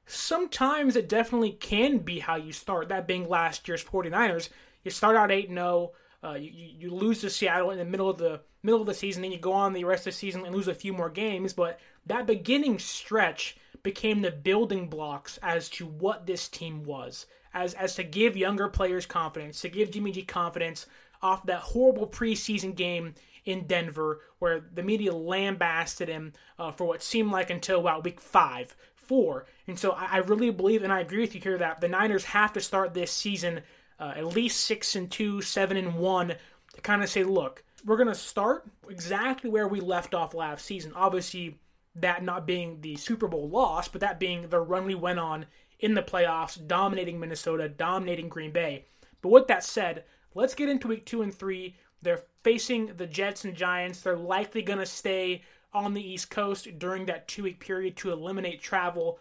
[0.10, 2.89] sometimes it definitely can be how you start.
[2.89, 4.50] That being last year's 49ers.
[4.84, 5.91] You start out 8 0.
[6.22, 9.22] Uh, you, you lose to Seattle in the middle of the middle of the season,
[9.22, 11.54] then you go on the rest of the season and lose a few more games.
[11.54, 17.74] But that beginning stretch became the building blocks as to what this team was as
[17.76, 20.86] as to give younger players confidence, to give Jimmy G confidence
[21.22, 23.13] off that horrible preseason game
[23.45, 28.22] in Denver, where the media lambasted him uh, for what seemed like until about week
[28.22, 28.76] five,
[29.10, 29.48] four.
[29.65, 32.24] And so I, I, really believe, and I agree with you here, that the Niners
[32.26, 33.62] have to start this season
[34.00, 36.36] uh, at least six and two, seven and one,
[36.76, 40.63] to kind of say, look, we're going to start exactly where we left off last
[40.63, 40.91] season.
[40.95, 41.60] Obviously,
[41.95, 45.48] that not being the Super Bowl loss, but that being the run we went on
[45.80, 48.86] in the playoffs, dominating Minnesota, dominating Green Bay.
[49.24, 50.04] But with that said,
[50.36, 51.78] let's get into week two and three.
[52.04, 54.02] They're facing the Jets and Giants.
[54.02, 55.41] They're likely going to stay
[55.73, 59.19] on the East Coast during that two week period to eliminate travel.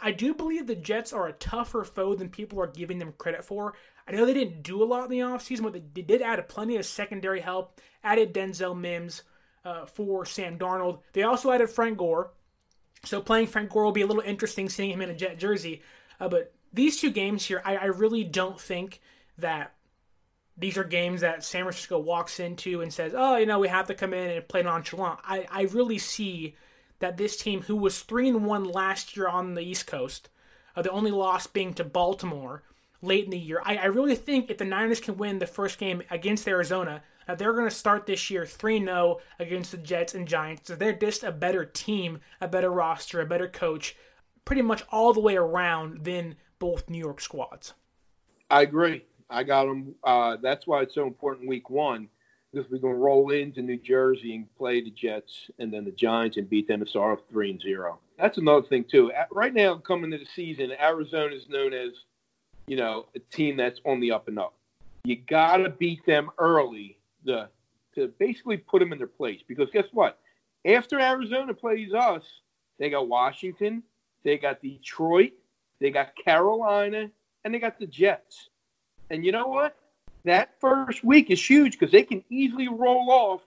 [0.00, 3.44] I do believe the Jets are a tougher foe than people are giving them credit
[3.44, 3.74] for.
[4.06, 6.44] I know they didn't do a lot in the offseason, but they did add a
[6.44, 9.24] plenty of secondary help, added Denzel Mims
[9.64, 11.00] uh, for Sam Darnold.
[11.12, 12.30] They also added Frank Gore,
[13.04, 15.82] so playing Frank Gore will be a little interesting seeing him in a Jet jersey.
[16.20, 19.00] Uh, but these two games here, I, I, really don't think
[19.38, 19.74] that
[20.56, 23.86] these are games that San Francisco walks into and says, oh, you know, we have
[23.88, 25.20] to come in and play nonchalant.
[25.24, 26.56] I, I really see
[26.98, 30.28] that this team, who was 3 and 1 last year on the East Coast,
[30.74, 32.62] uh, the only loss being to Baltimore
[33.02, 35.78] late in the year, I, I really think if the Niners can win the first
[35.78, 40.14] game against Arizona, that they're going to start this year 3 0 against the Jets
[40.14, 40.68] and Giants.
[40.68, 43.96] So they're just a better team, a better roster, a better coach,
[44.44, 47.74] pretty much all the way around than both New York squads.
[48.50, 49.04] I agree.
[49.28, 49.94] I got them.
[50.04, 52.08] Uh, that's why it's so important week one.
[52.52, 55.90] because we're going to roll into New Jersey and play the Jets and then the
[55.90, 57.98] Giants and beat them to off three and zero.
[58.18, 59.12] That's another thing too.
[59.30, 61.92] Right now, coming to the season, Arizona is known as,
[62.66, 64.54] you know, a team that's on the up and up.
[65.04, 67.48] You got to beat them early to
[67.94, 70.18] to basically put them in their place because guess what?
[70.66, 72.24] After Arizona plays us,
[72.78, 73.82] they got Washington,
[74.22, 75.32] they got Detroit,
[75.80, 77.10] they got Carolina,
[77.44, 78.50] and they got the Jets.
[79.10, 79.76] And you know what?
[80.24, 83.42] That first week is huge because they can easily roll off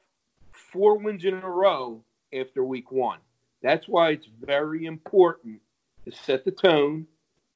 [0.52, 2.02] four wins in a row
[2.34, 3.20] after week one.
[3.62, 5.60] That's why it's very important
[6.06, 7.08] to set the tone,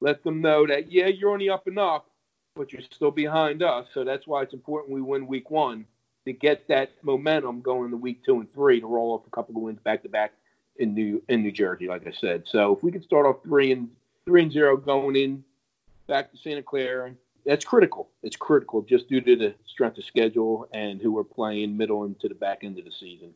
[0.02, 2.10] let them know that, yeah, you're on the up and up,
[2.56, 3.88] but you're still behind us.
[3.94, 5.86] So that's why it's important we win week one
[6.26, 9.56] to get that momentum going to week two and three to roll off a couple
[9.56, 10.34] of wins back to back
[10.78, 12.44] in New in New Jersey, like I said.
[12.46, 13.90] So if we can start off three and
[14.26, 15.44] three and zero going in
[16.08, 17.14] back to Santa Clara,
[17.46, 18.10] that's critical.
[18.22, 22.28] It's critical just due to the strength of schedule and who we're playing middle into
[22.28, 23.34] the back end of the season.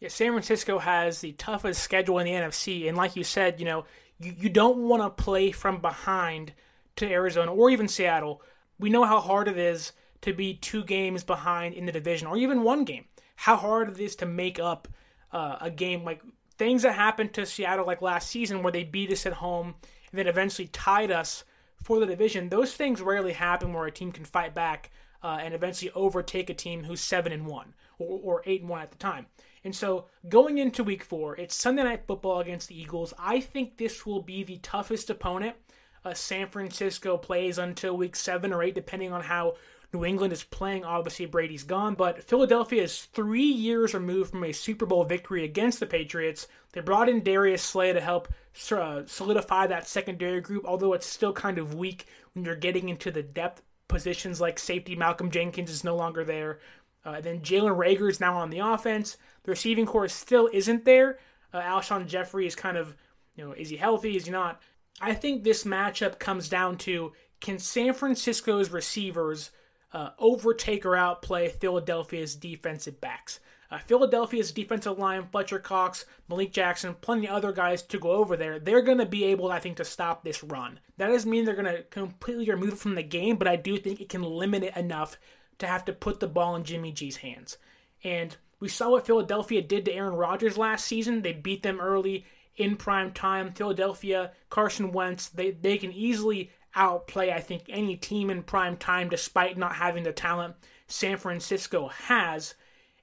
[0.00, 3.66] Yeah, San Francisco has the toughest schedule in the NFC, and like you said, you
[3.66, 3.84] know,
[4.18, 6.52] you, you don't want to play from behind
[6.96, 8.42] to Arizona or even Seattle.
[8.78, 12.36] We know how hard it is to be two games behind in the division, or
[12.36, 13.04] even one game.
[13.36, 14.88] How hard it is to make up
[15.32, 16.20] uh, a game like
[16.58, 19.74] things that happened to Seattle like last season, where they beat us at home
[20.10, 21.44] and then eventually tied us
[21.82, 22.48] for the division.
[22.48, 24.90] Those things rarely happen where a team can fight back
[25.22, 28.82] uh, and eventually overtake a team who's seven and one or, or eight and one
[28.82, 29.26] at the time.
[29.64, 33.14] And so going into week four, it's Sunday night football against the Eagles.
[33.18, 35.56] I think this will be the toughest opponent
[36.04, 39.54] uh, San Francisco plays until week seven or eight, depending on how
[39.92, 40.84] New England is playing.
[40.84, 45.80] Obviously, Brady's gone, but Philadelphia is three years removed from a Super Bowl victory against
[45.80, 46.48] the Patriots.
[46.72, 48.28] They brought in Darius Slay to help
[48.70, 53.10] uh, solidify that secondary group, although it's still kind of weak when you're getting into
[53.10, 54.96] the depth positions like safety.
[54.96, 56.58] Malcolm Jenkins is no longer there.
[57.04, 59.18] Uh, then Jalen Reagor is now on the offense.
[59.42, 61.18] The receiving corps still isn't there.
[61.52, 62.96] Uh, Alshon Jeffery is kind of,
[63.36, 64.16] you know, is he healthy?
[64.16, 64.62] Is he not?
[65.00, 69.50] I think this matchup comes down to can San Francisco's receivers
[69.92, 73.40] uh, overtake or outplay Philadelphia's defensive backs.
[73.70, 78.36] Uh, Philadelphia's defensive line, Fletcher Cox, Malik Jackson, plenty of other guys to go over
[78.36, 78.58] there.
[78.58, 80.78] They're going to be able, I think, to stop this run.
[80.98, 83.78] That doesn't mean they're going to completely remove it from the game, but I do
[83.78, 85.16] think it can limit it enough
[85.58, 87.56] to have to put the ball in Jimmy G's hands.
[88.04, 91.22] And we saw what Philadelphia did to Aaron Rodgers last season.
[91.22, 92.26] They beat them early
[92.56, 93.52] in prime time.
[93.52, 99.08] Philadelphia, Carson Wentz, they, they can easily outplay, I think, any team in prime time
[99.08, 100.56] despite not having the talent
[100.86, 102.54] San Francisco has.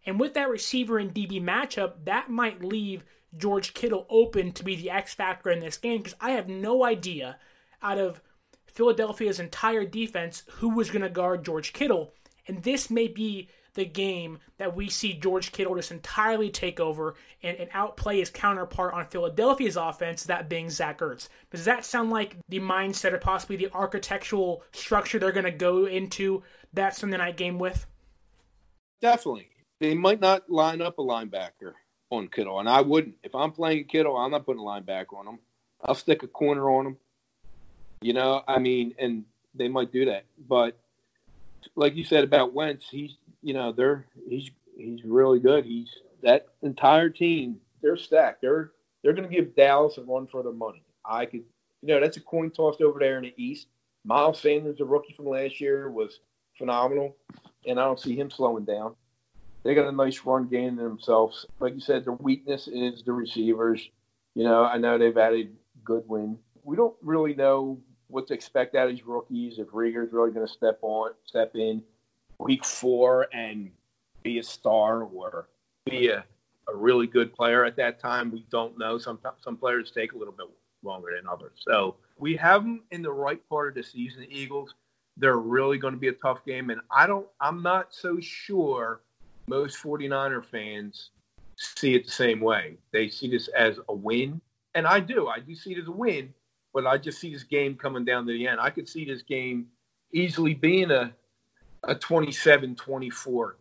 [0.05, 3.03] And with that receiver and DB matchup, that might leave
[3.35, 6.83] George Kittle open to be the X factor in this game because I have no
[6.83, 7.37] idea
[7.81, 8.21] out of
[8.65, 12.13] Philadelphia's entire defense who was going to guard George Kittle.
[12.47, 13.49] And this may be
[13.79, 18.29] the game that we see George Kittle just entirely take over and, and outplay his
[18.29, 21.29] counterpart on Philadelphia's offense, that being Zach Ertz.
[21.49, 25.85] Does that sound like the mindset or possibly the architectural structure they're going to go
[25.85, 27.87] into that Sunday night game with?
[29.01, 29.47] Definitely.
[29.79, 31.73] They might not line up a linebacker
[32.11, 33.15] on Kittle, and I wouldn't.
[33.23, 35.39] If I'm playing Kittle, I'm not putting a linebacker on him.
[35.83, 36.97] I'll stick a corner on him.
[38.01, 39.23] You know, I mean, and
[39.55, 40.77] they might do that, but
[41.75, 45.65] like you said about Wentz, he's you know, they're he's he's really good.
[45.65, 45.89] He's
[46.23, 47.57] that entire team.
[47.81, 48.41] They're stacked.
[48.41, 48.71] They're
[49.03, 50.83] they're going to give Dallas a run for their money.
[51.05, 51.43] I could,
[51.81, 53.67] you know, that's a coin toss over there in the East.
[54.05, 56.19] Miles Sanders, the rookie from last year, was
[56.57, 57.15] phenomenal,
[57.65, 58.95] and I don't see him slowing down.
[59.63, 61.45] They got a nice run game themselves.
[61.59, 63.89] Like you said, their weakness is the receivers.
[64.35, 66.37] You know, I know they've added Goodwin.
[66.63, 69.59] We don't really know what to expect out of these rookies.
[69.59, 71.83] If Reagor's really going to step on, step in
[72.39, 73.69] week four and
[74.23, 75.49] be a star or
[75.85, 76.23] be a,
[76.67, 78.31] a really good player at that time.
[78.31, 78.97] We don't know.
[78.97, 80.47] Some some players take a little bit
[80.83, 81.59] longer than others.
[81.67, 84.21] So we have them in the right part of the season.
[84.21, 84.73] The Eagles,
[85.17, 87.27] they're really going to be a tough game, and I don't.
[87.41, 89.01] I'm not so sure
[89.47, 91.09] most 49er fans
[91.55, 92.77] see it the same way.
[92.91, 94.39] They see this as a win,
[94.75, 95.27] and I do.
[95.27, 96.33] I do see it as a win,
[96.73, 98.59] but I just see this game coming down to the end.
[98.59, 99.67] I could see this game
[100.13, 101.13] easily being a
[101.83, 103.53] a 27-24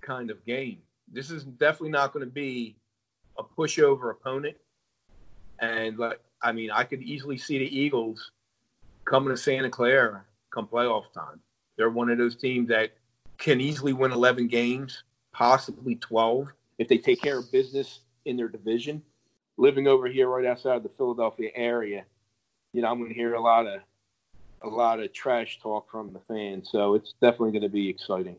[0.00, 0.78] kind of game.
[1.12, 2.76] This is definitely not going to be
[3.38, 4.56] a pushover opponent.
[5.58, 8.30] And like, I mean, I could easily see the Eagles
[9.04, 11.40] coming to Santa Clara come playoff time.
[11.76, 12.90] They're one of those teams that
[13.38, 18.48] can easily win 11 games, possibly 12, if they take care of business in their
[18.48, 19.02] division.
[19.56, 22.04] Living over here right outside of the Philadelphia area,
[22.72, 23.80] you know, I'm going to hear a lot of
[24.62, 26.68] a lot of trash talk from the fans.
[26.70, 28.36] So it's definitely going to be exciting.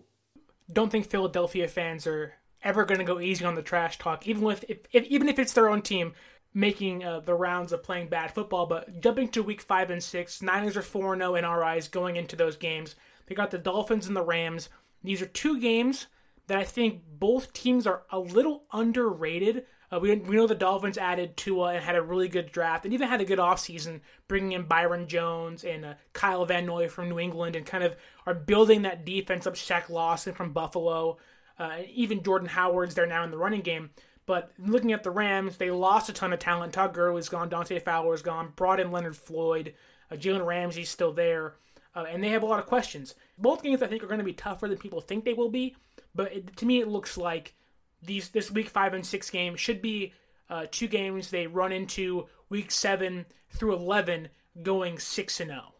[0.71, 4.43] don't think Philadelphia fans are ever going to go easy on the trash talk, even
[4.43, 6.13] with if, if even if it's their own team
[6.53, 8.65] making uh, the rounds of playing bad football.
[8.65, 11.87] But jumping to week five and six, Niners are four zero oh in our eyes
[11.87, 12.95] going into those games.
[13.25, 14.69] They got the Dolphins and the Rams.
[15.03, 16.07] These are two games
[16.47, 19.65] that I think both teams are a little underrated.
[19.91, 22.93] Uh, we, we know the Dolphins added Tua and had a really good draft and
[22.93, 27.09] even had a good offseason, bringing in Byron Jones and uh, Kyle Van Noy from
[27.09, 29.55] New England and kind of are building that defense up.
[29.55, 31.17] Shaq Lawson from Buffalo,
[31.59, 33.89] uh, even Jordan Howard's there now in the running game.
[34.25, 36.73] But looking at the Rams, they lost a ton of talent.
[36.73, 39.73] Todd Gurley's gone, Dante Fowler's gone, brought in Leonard Floyd,
[40.09, 41.55] uh, Jalen Ramsey's still there,
[41.95, 43.15] uh, and they have a lot of questions.
[43.37, 45.75] Both games I think are going to be tougher than people think they will be,
[46.15, 47.55] but it, to me it looks like
[48.03, 50.13] these this week five and six game should be
[50.49, 54.29] uh, two games they run into week seven through eleven,
[54.63, 55.61] going six and zero.
[55.67, 55.73] Oh.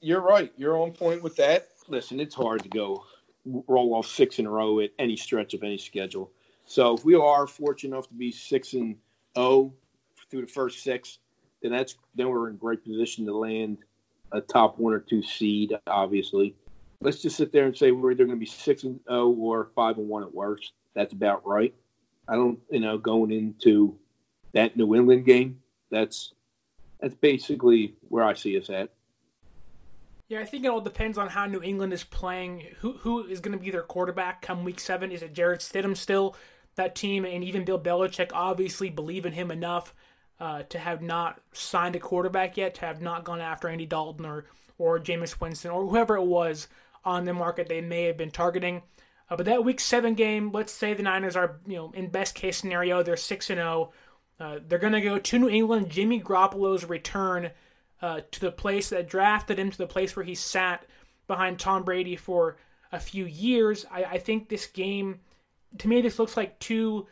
[0.00, 0.52] You're right.
[0.56, 1.68] You're on point with that.
[1.88, 3.04] Listen, it's hard to go
[3.68, 6.30] roll off six in a row at any stretch of any schedule.
[6.66, 8.96] So if we are fortunate enough to be six and
[9.36, 9.72] zero
[10.30, 11.18] through the first six,
[11.62, 13.78] then that's then we're in great position to land
[14.32, 15.72] a top one or two seed.
[15.86, 16.54] Obviously,
[17.00, 19.70] let's just sit there and say we're either going to be six and zero or
[19.74, 20.72] five and one at worst.
[20.94, 21.74] That's about right.
[22.28, 23.96] I don't, you know, going into
[24.52, 26.32] that New England game, that's
[27.00, 28.90] that's basically where I see us at.
[30.28, 32.64] Yeah, I think it all depends on how New England is playing.
[32.78, 35.12] Who who is going to be their quarterback come Week Seven?
[35.12, 36.36] Is it Jarrett Stidham still?
[36.76, 39.94] That team and even Bill Belichick obviously believe in him enough
[40.40, 44.24] uh, to have not signed a quarterback yet, to have not gone after Andy Dalton
[44.24, 44.46] or
[44.78, 46.68] or Jameis Winston or whoever it was
[47.04, 48.82] on the market they may have been targeting.
[49.30, 52.34] Uh, but that Week Seven game, let's say the Niners are, you know, in best
[52.34, 53.92] case scenario, they're six and zero.
[54.40, 54.44] Oh.
[54.44, 55.90] Uh, they're going to go to New England.
[55.90, 57.52] Jimmy Garoppolo's return
[58.02, 60.84] uh, to the place that drafted him, to the place where he sat
[61.28, 62.56] behind Tom Brady for
[62.90, 63.86] a few years.
[63.90, 65.20] I, I think this game,
[65.78, 67.06] to me, this looks like two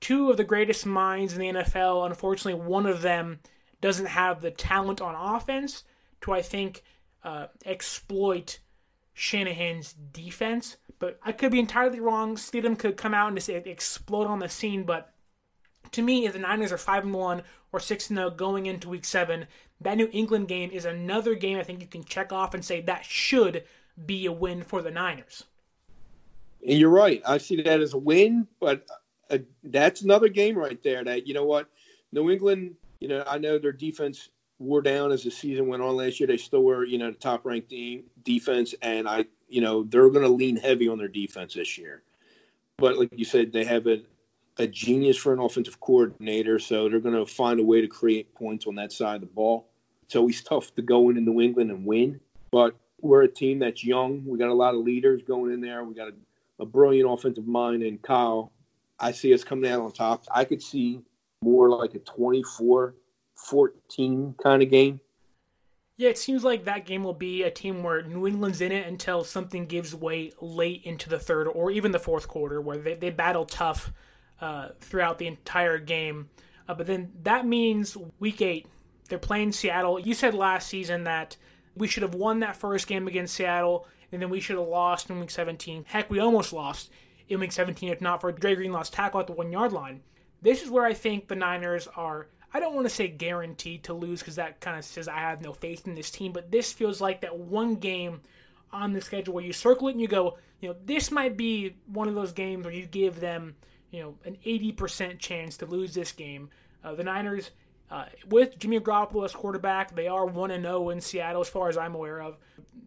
[0.00, 2.04] two of the greatest minds in the NFL.
[2.04, 3.40] Unfortunately, one of them
[3.80, 5.84] doesn't have the talent on offense
[6.20, 6.82] to, I think,
[7.22, 8.58] uh, exploit
[9.14, 10.76] Shanahan's defense.
[10.98, 12.36] But I could be entirely wrong.
[12.36, 14.84] Stidham could come out and just explode on the scene.
[14.84, 15.12] But
[15.92, 18.88] to me, if the Niners are five and one or six and zero going into
[18.88, 19.46] Week Seven,
[19.80, 22.80] that New England game is another game I think you can check off and say
[22.82, 23.64] that should
[24.06, 25.44] be a win for the Niners.
[26.66, 27.22] And you're right.
[27.26, 28.86] I see that as a win, but
[29.30, 31.04] uh, that's another game right there.
[31.04, 31.68] That you know what,
[32.12, 32.76] New England.
[33.00, 36.26] You know, I know their defense wore down as the season went on last year.
[36.26, 40.10] They still were, you know, the top ranked team defense, and I, you know, they're
[40.10, 42.02] going to lean heavy on their defense this year.
[42.76, 44.02] But like you said, they have a,
[44.58, 48.34] a genius for an offensive coordinator, so they're going to find a way to create
[48.34, 49.68] points on that side of the ball.
[50.02, 52.18] It's always tough to go in into New England and win,
[52.50, 54.24] but we're a team that's young.
[54.26, 55.84] We got a lot of leaders going in there.
[55.84, 56.14] We got a,
[56.58, 58.50] a brilliant offensive mind in Kyle.
[58.98, 60.24] I see us coming out on top.
[60.34, 61.00] I could see
[61.42, 62.96] more like a 24
[63.36, 64.98] 14 kind of game.
[65.96, 68.86] Yeah, it seems like that game will be a team where New England's in it
[68.86, 72.94] until something gives way late into the third or even the fourth quarter, where they,
[72.94, 73.92] they battle tough
[74.40, 76.30] uh, throughout the entire game.
[76.68, 78.66] Uh, but then that means week eight,
[79.08, 80.00] they're playing Seattle.
[80.00, 81.36] You said last season that
[81.76, 85.10] we should have won that first game against Seattle, and then we should have lost
[85.10, 85.84] in week 17.
[85.86, 86.90] Heck, we almost lost
[87.28, 90.02] in week 17 if not for Dre Greenlaw's tackle at the one yard line.
[90.42, 93.92] This is where I think the Niners are I don't want to say guaranteed to
[93.92, 96.72] lose because that kind of says I have no faith in this team, but this
[96.72, 98.20] feels like that one game
[98.72, 101.74] on the schedule where you circle it and you go, you know, this might be
[101.86, 103.56] one of those games where you give them,
[103.90, 106.48] you know, an 80% chance to lose this game.
[106.84, 107.50] Uh, the Niners,
[107.90, 111.76] uh, with Jimmy Garoppolo as quarterback, they are 1 0 in Seattle as far as
[111.76, 112.36] I'm aware of.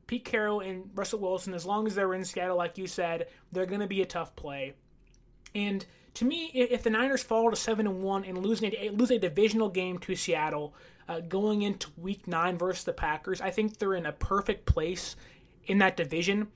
[0.08, 3.66] Pete Carroll and Russell Wilson, as long as they're in Seattle, like you said, they're
[3.66, 4.76] going to be a tough play.
[5.54, 5.86] And
[6.18, 9.20] to me, if the Niners fall to seven and one and lose a, lose a
[9.20, 10.74] divisional game to Seattle,
[11.08, 15.16] uh, going into Week Nine versus the Packers, I think they're in a perfect place
[15.68, 16.48] in that division.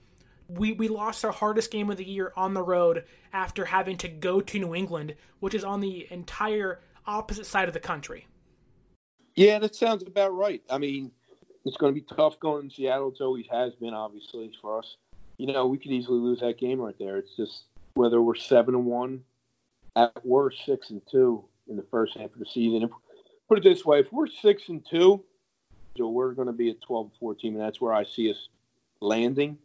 [0.48, 3.04] We we lost our hardest game of the year on the road
[3.34, 7.76] after having to go to New England, which is on the entire opposite side of
[7.76, 8.26] the country.
[9.36, 10.64] Yeah, that sounds about right.
[10.72, 11.12] I mean,
[11.66, 13.12] it's going to be tough going to Seattle.
[13.12, 14.98] It always has been, obviously, for us.
[15.38, 17.18] You know, we could easily lose that game right there.
[17.18, 19.24] It's just whether we're seven and one
[19.96, 22.90] at worst six and two in the first half of the season.
[23.48, 25.24] Put it this way: if we're six and two,
[25.98, 28.50] so we're going to be a 12-4 team, and that's where I see us
[29.02, 29.58] landing.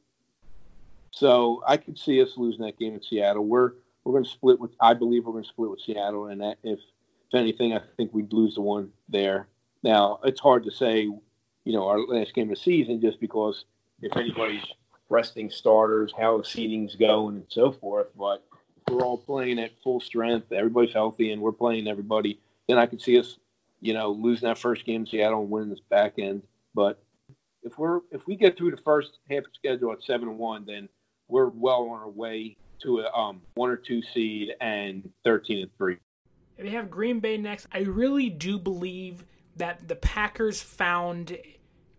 [1.13, 3.45] So I could see us losing that game in Seattle.
[3.45, 3.73] We're
[4.05, 4.73] we're going to split with.
[4.81, 8.13] I believe we're going to split with Seattle, and that, if if anything, I think
[8.13, 9.49] we'd lose the one there.
[9.83, 13.65] Now it's hard to say, you know, our last game of the season, just because
[14.03, 14.65] if anybody's
[15.09, 18.09] resting starters, how seeding's going, and so forth.
[18.17, 18.45] But
[18.91, 23.01] we're all playing at full strength, everybody's healthy, and we're playing everybody, then I could
[23.01, 23.39] see us,
[23.81, 26.43] you know, losing that first game in Seattle and winning this back end.
[26.75, 27.03] But
[27.63, 30.65] if we're if we get through the first half of schedule at seven and one,
[30.67, 30.89] then
[31.29, 35.77] we're well on our way to a um, one or two seed and thirteen and
[35.77, 35.97] three.
[36.57, 37.67] They have Green Bay next.
[37.73, 39.25] I really do believe
[39.57, 41.37] that the Packers found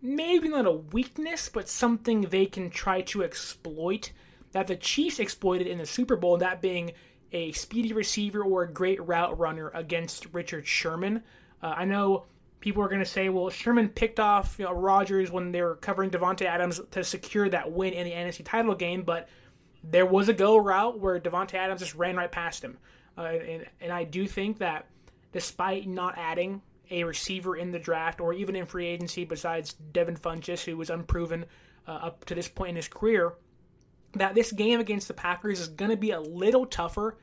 [0.00, 4.12] maybe not a weakness, but something they can try to exploit
[4.52, 6.92] that the Chiefs exploited in the Super Bowl, that being
[7.32, 11.22] a speedy receiver or a great route runner against Richard Sherman.
[11.62, 12.26] Uh, I know
[12.60, 15.76] people are going to say, well, Sherman picked off you know, Rodgers when they were
[15.76, 19.28] covering Davante Adams to secure that win in the NFC title game, but
[19.84, 22.78] there was a go route where Davante Adams just ran right past him.
[23.16, 24.86] Uh, and, and I do think that
[25.32, 30.16] despite not adding a receiver in the draft or even in free agency besides Devin
[30.16, 31.44] Funchess, who was unproven
[31.86, 33.34] uh, up to this point in his career,
[34.14, 37.18] that this game against the Packers is going to be a little tougher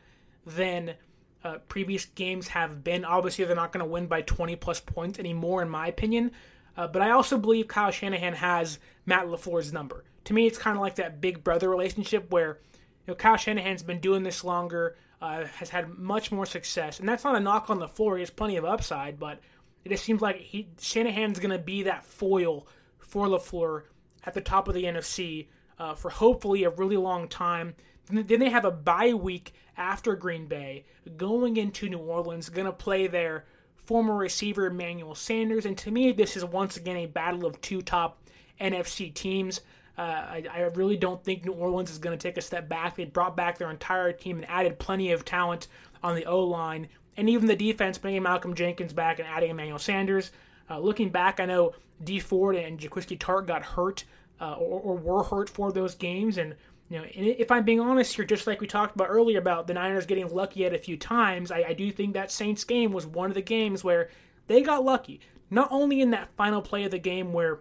[0.45, 0.95] than
[1.43, 3.05] uh, previous games have been.
[3.05, 6.31] Obviously, they're not going to win by 20 plus points anymore, in my opinion.
[6.77, 10.03] Uh, but I also believe Kyle Shanahan has Matt LaFleur's number.
[10.25, 12.59] To me, it's kind of like that big brother relationship where
[13.05, 16.99] you know, Kyle Shanahan's been doing this longer, uh, has had much more success.
[16.99, 18.15] And that's not a knock on LaFleur.
[18.15, 19.39] He has plenty of upside, but
[19.83, 22.67] it just seems like he Shanahan's going to be that foil
[22.99, 23.83] for LaFleur
[24.23, 25.47] at the top of the NFC
[25.79, 27.75] uh, for hopefully a really long time.
[28.09, 30.85] Then they have a bye week after Green Bay,
[31.17, 33.45] going into New Orleans, going to play their
[33.77, 35.65] former receiver Emmanuel Sanders.
[35.65, 38.21] And to me, this is once again a battle of two top
[38.59, 39.61] NFC teams.
[39.97, 42.95] Uh, I, I, really don't think New Orleans is going to take a step back.
[42.95, 45.67] They brought back their entire team and added plenty of talent
[46.03, 49.79] on the O line and even the defense, bringing Malcolm Jenkins back and adding Emmanuel
[49.79, 50.31] Sanders.
[50.69, 51.73] Uh, looking back, I know
[52.03, 54.03] Dee Ford and Jaquiski Tartt got hurt
[54.39, 56.37] uh, or, or, were hurt for those games.
[56.37, 56.55] And
[56.89, 59.73] you know, if I'm being honest here, just like we talked about earlier about the
[59.73, 63.05] Niners getting lucky at a few times, I, I do think that Saints game was
[63.07, 64.09] one of the games where
[64.47, 65.21] they got lucky.
[65.49, 67.59] Not only in that final play of the game where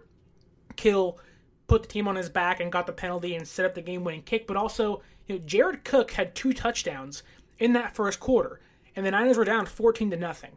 [0.75, 1.19] Kittle
[1.67, 4.23] put the team on his back and got the penalty and set up the game-winning
[4.23, 7.23] kick, but also you know, Jared Cook had two touchdowns
[7.57, 8.59] in that first quarter,
[8.95, 10.51] and the Niners were down 14 to nothing.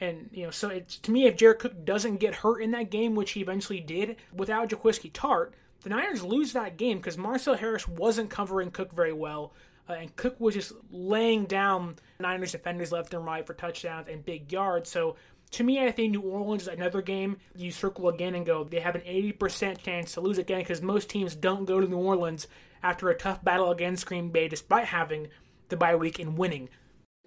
[0.00, 2.90] And you know, so it's to me, if Jared Cook doesn't get hurt in that
[2.90, 7.54] game, which he eventually did, without Jaquiski Tartt, the Niners lose that game because Marcel
[7.54, 9.52] Harris wasn't covering Cook very well,
[9.88, 14.24] uh, and Cook was just laying down Niners defenders left and right for touchdowns and
[14.24, 14.90] big yards.
[14.90, 15.16] So
[15.52, 18.80] to me, I think New Orleans is another game you circle again and go, they
[18.80, 22.48] have an 80% chance to lose again because most teams don't go to New Orleans
[22.82, 25.28] after a tough battle against Green Bay despite having
[25.68, 26.68] the bye week and winning.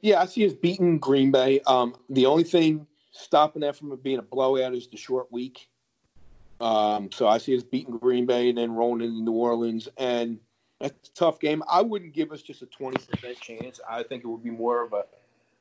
[0.01, 1.59] Yeah, I see us beating Green Bay.
[1.65, 5.69] Um, the only thing stopping that from being a blowout is the short week.
[6.59, 10.39] Um, so I see us beating Green Bay and then rolling into New Orleans, and
[10.79, 11.63] that's a tough game.
[11.69, 13.79] I wouldn't give us just a twenty percent chance.
[13.89, 15.05] I think it would be more of a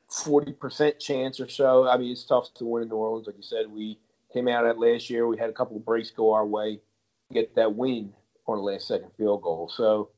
[0.07, 1.87] forty percent chance or so.
[1.87, 3.71] I mean, it's tough to win in New Orleans, like you said.
[3.71, 3.97] We
[4.31, 5.27] came out at last year.
[5.27, 6.79] We had a couple of breaks go our way,
[7.33, 8.13] get that win
[8.47, 9.69] on the last second field goal.
[9.69, 10.09] So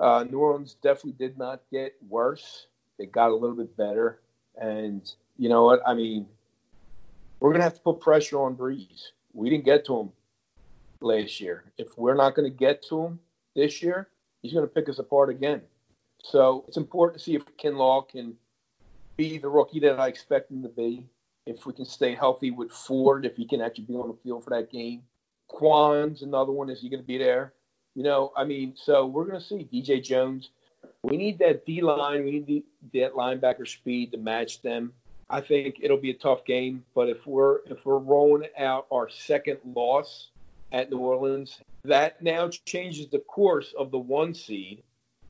[0.00, 2.67] uh, New Orleans definitely did not get worse.
[2.98, 4.20] They got a little bit better.
[4.60, 5.80] And you know what?
[5.86, 6.26] I mean,
[7.40, 9.08] we're to have to put pressure on Brees.
[9.32, 10.12] We didn't get to him
[11.00, 11.64] last year.
[11.78, 13.20] If we're not to get to him
[13.54, 14.08] this year,
[14.42, 15.62] he's to pick us apart again.
[16.24, 18.34] So it's important to see if Kinlaw can
[19.16, 21.06] be the rookie that I expect him to be.
[21.46, 24.44] If we can stay healthy with Ford, if he can actually be on the field
[24.44, 25.02] for that game.
[25.48, 26.68] Kwon's another one.
[26.68, 27.54] Is he going to be there?
[27.94, 30.50] You know, I mean, so we're going to see DJ Jones.
[31.02, 32.24] We need that D line.
[32.24, 32.64] We need the,
[32.98, 34.92] that linebacker speed to match them.
[35.30, 39.08] I think it'll be a tough game, but if we're if we're rolling out our
[39.08, 40.30] second loss
[40.72, 44.82] at New Orleans, that now changes the course of the one seed,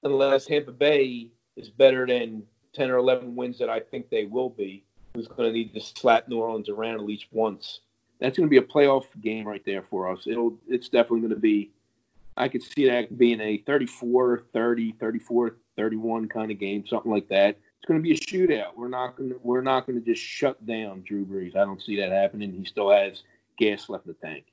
[0.04, 4.50] unless Tampa Bay is better than ten or eleven wins that I think they will
[4.50, 4.84] be.
[5.14, 7.80] Who's going to need to slap New Orleans around at least once?
[8.20, 10.26] That's going to be a playoff game right there for us.
[10.26, 11.72] It'll it's definitely going to be.
[12.38, 17.28] I could see that being a 34 30, 34 31 kind of game, something like
[17.28, 18.76] that it's going to be a shootout.
[18.76, 21.56] We're not going to we're not going to just shut down Drew Brees.
[21.56, 22.52] I don't see that happening.
[22.52, 23.22] He still has
[23.56, 24.46] gas left in the tank.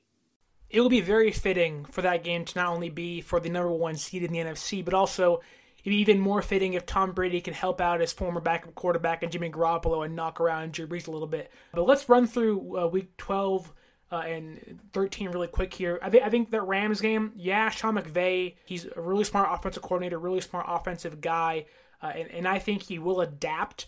[0.70, 3.70] It will be very fitting for that game to not only be for the number
[3.70, 5.40] one seed in the NFC, but also
[5.78, 9.22] it'd be even more fitting if Tom Brady can help out his former backup quarterback
[9.22, 11.52] and Jimmy Garoppolo and knock around Drew Brees a little bit.
[11.72, 13.72] But let's run through uh, Week 12
[14.12, 15.98] uh, and 13 really quick here.
[16.02, 19.82] I, th- I think that Rams game, yeah, Sean McVay, he's a really smart offensive
[19.82, 21.66] coordinator, really smart offensive guy.
[22.02, 23.86] Uh, and, and I think he will adapt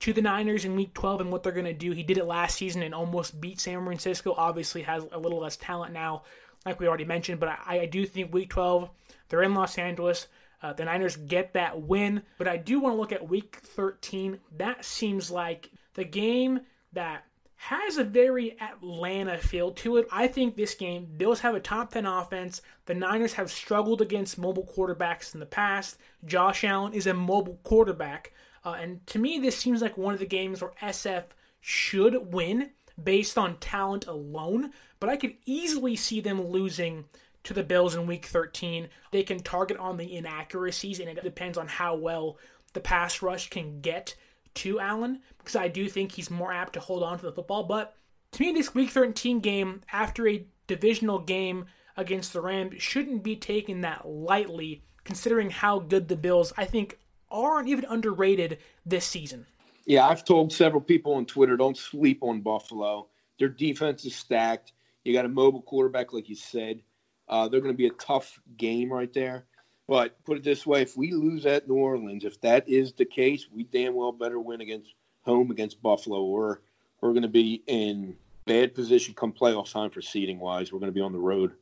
[0.00, 1.92] to the Niners in Week 12 and what they're going to do.
[1.92, 4.34] He did it last season and almost beat San Francisco.
[4.36, 6.22] Obviously, has a little less talent now
[6.64, 7.40] like we already mentioned.
[7.40, 8.90] But I, I do think Week 12,
[9.28, 10.28] they're in Los Angeles.
[10.62, 12.22] Uh, the Niners get that win.
[12.38, 14.38] But I do want to look at Week 13.
[14.58, 16.60] That seems like the game
[16.92, 17.24] that
[17.56, 20.06] has a very Atlanta feel to it.
[20.12, 22.62] I think this game, Bills have a top 10 offense.
[22.84, 25.96] The Niners have struggled against mobile quarterbacks in the past.
[26.24, 28.32] Josh Allen is a mobile quarterback.
[28.64, 31.24] Uh, and to me, this seems like one of the games where SF
[31.60, 32.70] should win
[33.02, 34.72] based on talent alone.
[35.00, 37.06] But I could easily see them losing
[37.44, 38.88] to the Bills in week 13.
[39.12, 42.38] They can target on the inaccuracies, and it depends on how well
[42.74, 44.14] the pass rush can get
[44.56, 47.64] to Allen because I do think he's more apt to hold on to the football.
[47.64, 47.94] But
[48.32, 53.36] to me, this week 13 game, after a divisional game against the Rams, shouldn't be
[53.36, 56.98] taken that lightly considering how good the Bills, I think,
[57.30, 59.46] aren't even underrated this season.
[59.86, 63.06] Yeah, I've told several people on Twitter don't sleep on Buffalo.
[63.38, 64.72] Their defense is stacked.
[65.04, 66.82] You got a mobile quarterback, like you said.
[67.28, 69.46] Uh, they're going to be a tough game right there.
[69.88, 73.04] But put it this way: if we lose at New Orleans, if that is the
[73.04, 76.62] case, we damn well better win against home against Buffalo, or
[77.00, 78.16] we're going to be in
[78.46, 80.72] bad position come playoff time for seeding wise.
[80.72, 81.52] We're going to be on the road,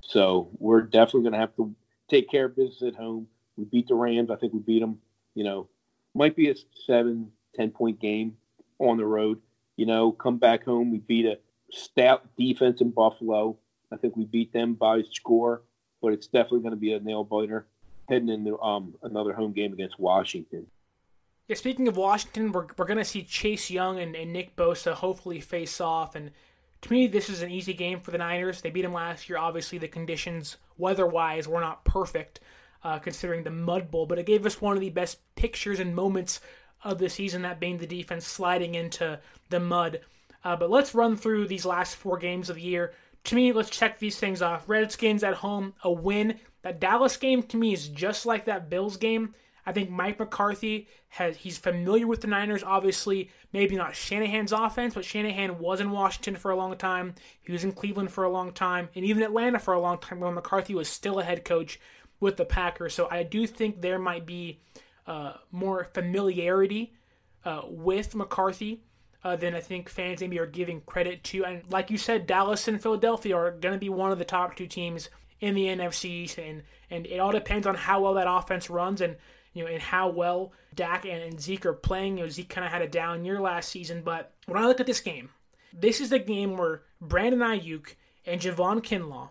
[0.00, 1.74] so we're definitely going to have to
[2.08, 3.28] take care of business at home.
[3.56, 4.30] We beat the Rams.
[4.30, 4.98] I think we beat them.
[5.34, 5.68] You know,
[6.14, 6.54] might be a
[6.86, 8.36] seven, ten point game
[8.78, 9.40] on the road.
[9.76, 10.90] You know, come back home.
[10.90, 11.38] We beat a
[11.70, 13.56] stout defense in Buffalo.
[13.92, 15.62] I think we beat them by score,
[16.04, 17.66] but it's definitely going to be a nail biter
[18.10, 20.66] heading into um, another home game against Washington.
[21.48, 24.92] Yeah, speaking of Washington, we're, we're going to see Chase Young and, and Nick Bosa
[24.92, 26.14] hopefully face off.
[26.14, 26.30] And
[26.82, 28.60] to me, this is an easy game for the Niners.
[28.60, 29.38] They beat them last year.
[29.38, 32.40] Obviously, the conditions weather wise were not perfect
[32.82, 35.96] uh, considering the Mud Bowl, but it gave us one of the best pictures and
[35.96, 36.40] moments
[36.82, 40.00] of the season, that being the defense sliding into the mud.
[40.44, 42.92] Uh, but let's run through these last four games of the year.
[43.24, 44.68] To me, let's check these things off.
[44.68, 46.40] Redskins at home, a win.
[46.62, 49.34] That Dallas game to me is just like that Bills game.
[49.66, 52.62] I think Mike McCarthy has he's familiar with the Niners.
[52.62, 57.14] Obviously, maybe not Shanahan's offense, but Shanahan was in Washington for a long time.
[57.40, 60.20] He was in Cleveland for a long time, and even Atlanta for a long time
[60.20, 61.80] when McCarthy was still a head coach
[62.20, 62.94] with the Packers.
[62.94, 64.60] So I do think there might be
[65.06, 66.94] uh, more familiarity
[67.44, 68.82] uh, with McCarthy
[69.24, 71.44] uh, than I think fans maybe are giving credit to.
[71.44, 74.54] And like you said, Dallas and Philadelphia are going to be one of the top
[74.54, 75.08] two teams
[75.40, 79.00] in the NFC, East, and and it all depends on how well that offense runs
[79.00, 79.16] and
[79.52, 82.18] you know and how well Dak and, and Zeke are playing.
[82.18, 84.80] You know, Zeke kind of had a down year last season, but when I look
[84.80, 85.30] at this game,
[85.72, 87.94] this is the game where Brandon Aiyuk
[88.26, 89.30] and Javon Kinlaw,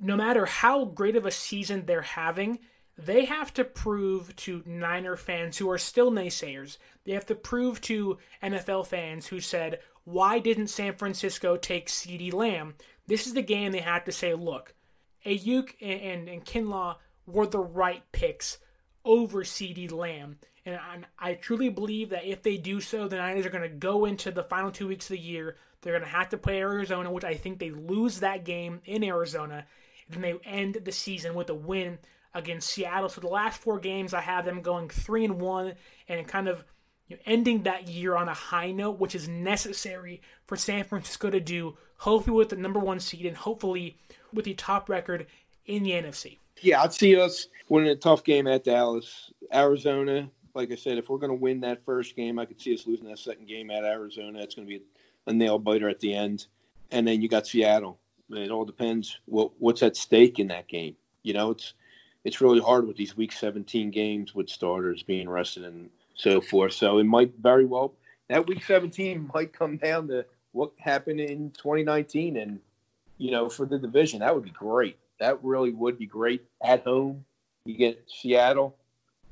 [0.00, 2.58] no matter how great of a season they're having,
[3.04, 7.80] they have to prove to Niner fans who are still naysayers, they have to prove
[7.82, 12.74] to NFL fans who said, why didn't San Francisco take CeeDee Lamb?
[13.06, 14.74] This is the game they have to say, look,
[15.24, 16.96] Aiyuk and, and, and Kinlaw
[17.26, 18.58] were the right picks
[19.04, 20.38] over CeeDee Lamb.
[20.64, 23.76] And I, I truly believe that if they do so, the Niners are going to
[23.76, 25.56] go into the final two weeks of the year.
[25.80, 29.02] They're going to have to play Arizona, which I think they lose that game in
[29.02, 29.66] Arizona.
[30.06, 31.98] And then they end the season with a win
[32.34, 33.08] against Seattle.
[33.08, 35.74] So the last four games, I have them going three and one,
[36.08, 36.64] and kind of
[37.08, 41.30] you know, ending that year on a high note, which is necessary for San Francisco
[41.30, 41.76] to do.
[41.98, 43.96] Hopefully with the number one seed, and hopefully
[44.32, 45.26] with the top record
[45.66, 46.38] in the NFC.
[46.60, 50.28] Yeah, I'd see us winning a tough game at Dallas, Arizona.
[50.54, 52.86] Like I said, if we're going to win that first game, I could see us
[52.86, 54.40] losing that second game at Arizona.
[54.40, 54.82] It's going to be
[55.26, 56.46] a nail biter at the end,
[56.90, 57.98] and then you got Seattle.
[58.30, 60.96] It all depends what what's at stake in that game.
[61.22, 61.74] You know, it's
[62.24, 66.72] it's really hard with these week 17 games with starters being rested and so forth.
[66.72, 67.94] So it might very well
[68.28, 72.60] that week 17 might come down to what happened in 2019 and
[73.18, 74.98] you know for the division that would be great.
[75.20, 77.24] That really would be great at home.
[77.64, 78.76] You get Seattle.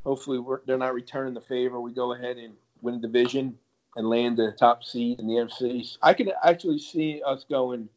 [0.05, 1.81] Hopefully they're not returning the favor.
[1.81, 3.59] We go ahead and win the division
[3.97, 5.99] and land the top seed in the NFC.
[6.01, 7.89] I can actually see us going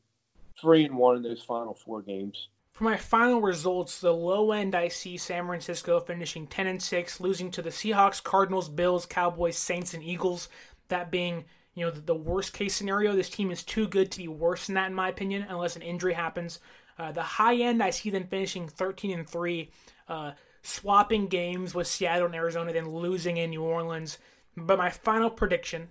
[0.59, 2.47] three and one in those final four games.
[2.73, 7.19] For my final results, the low end I see San Francisco finishing 10 and 6,
[7.19, 10.49] losing to the Seahawks, Cardinals, Bills, Cowboys, Saints, and Eagles.
[10.87, 11.45] That being,
[11.75, 13.15] you know, the, the worst case scenario.
[13.15, 15.83] This team is too good to be worse than that, in my opinion, unless an
[15.83, 16.59] injury happens.
[16.97, 19.69] Uh, the high end, I see them finishing 13 and 3,
[20.07, 20.31] uh,
[20.63, 24.17] swapping games with Seattle and Arizona, then losing in New Orleans.
[24.57, 25.89] But my final prediction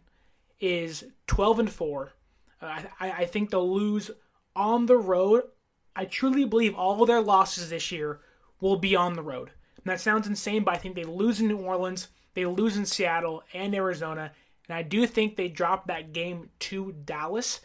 [0.58, 2.12] is 12 and 4.
[2.60, 4.10] Uh, I, I think they'll lose
[4.56, 5.44] on the road
[5.94, 8.20] I truly believe all their losses this year
[8.60, 9.50] will be on the road.
[9.76, 12.86] And that sounds insane, but I think they lose in New Orleans, they lose in
[12.86, 14.32] Seattle and Arizona,
[14.68, 17.60] and I do think they drop that game to Dallas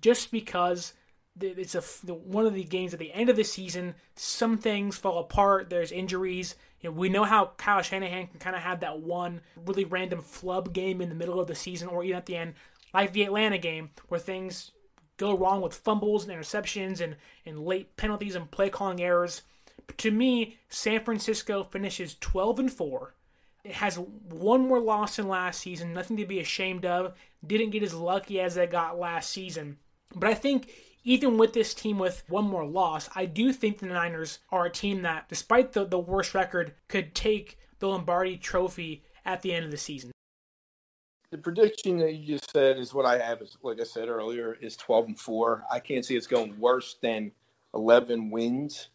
[0.00, 0.94] just because
[1.40, 1.82] it's a
[2.14, 3.94] one of the games at the end of the season.
[4.14, 5.68] Some things fall apart.
[5.68, 6.54] There's injuries.
[6.80, 10.22] You know, we know how Kyle Shanahan can kind of have that one really random
[10.22, 12.54] flub game in the middle of the season, or even at the end,
[12.94, 14.70] like the Atlanta game, where things
[15.16, 19.42] go wrong with fumbles and interceptions and, and late penalties and play calling errors.
[19.86, 23.14] But to me, San Francisco finishes 12 and 4.
[23.64, 27.14] It has one more loss than last season, nothing to be ashamed of.
[27.44, 29.78] Didn't get as lucky as they got last season.
[30.14, 30.68] But I think
[31.02, 34.70] even with this team with one more loss, I do think the Niners are a
[34.70, 39.64] team that, despite the, the worst record, could take the Lombardi trophy at the end
[39.64, 40.10] of the season.
[41.30, 43.42] The prediction that you just said is what I have.
[43.42, 45.64] Is like I said earlier, is twelve and four.
[45.70, 47.32] I can't see it's going worse than
[47.74, 48.88] eleven wins.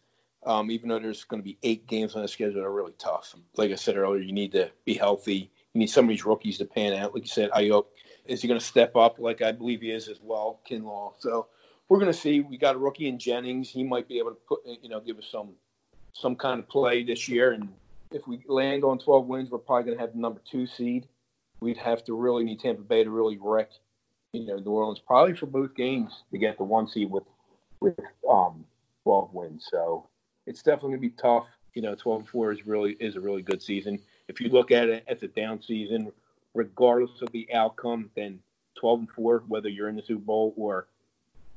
[0.44, 2.94] Um, even though there's going to be eight games on the schedule that are really
[2.98, 3.32] tough.
[3.56, 5.52] Like I said earlier, you need to be healthy.
[5.72, 7.14] You need some of these rookies to pan out.
[7.14, 7.84] Like you said, Aiyuk
[8.24, 11.12] is he going to step up like I believe he is as well, Kinlaw.
[11.18, 11.46] So
[11.88, 12.40] we're going to see.
[12.40, 13.70] We got a rookie in Jennings.
[13.70, 15.50] He might be able to put, you know, give us some
[16.12, 17.52] some kind of play this year.
[17.52, 17.68] And
[18.10, 21.06] if we land on 12 wins, we're probably going to have the number two seed.
[21.62, 23.70] We'd have to really need Tampa Bay to really wreck,
[24.32, 27.24] you know, New Orleans probably for both games to get the one seed with
[27.80, 27.98] with
[28.28, 28.64] um
[29.04, 29.68] 12 wins.
[29.70, 30.08] So
[30.46, 31.46] it's definitely going to be tough.
[31.74, 34.00] You know, 12 4 is really is a really good season.
[34.28, 36.12] If you look at it as a down season,
[36.54, 38.40] regardless of the outcome, then
[38.78, 40.88] 12 and 4, whether you're in the Super Bowl or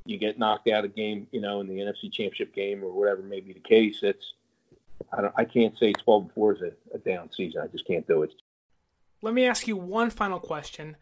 [0.06, 3.22] you get knocked out of game, you know, in the NFC Championship game or whatever
[3.24, 4.00] may be the case.
[4.04, 4.34] It's
[5.12, 7.62] I don't I can't say 12 and 4 is a, a down season.
[7.62, 8.34] I just can't do it.
[9.26, 10.98] Let me ask you one final question.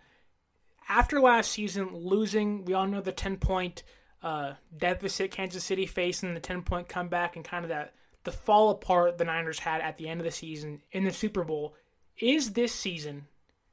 [0.88, 3.84] After last season losing, we all know the 10 point
[4.22, 7.94] uh, deficit Kansas City faced and the 10 point comeback and kind of that
[8.24, 11.44] the fall apart the Niners had at the end of the season in the Super
[11.44, 11.76] Bowl.
[12.18, 13.28] Is this season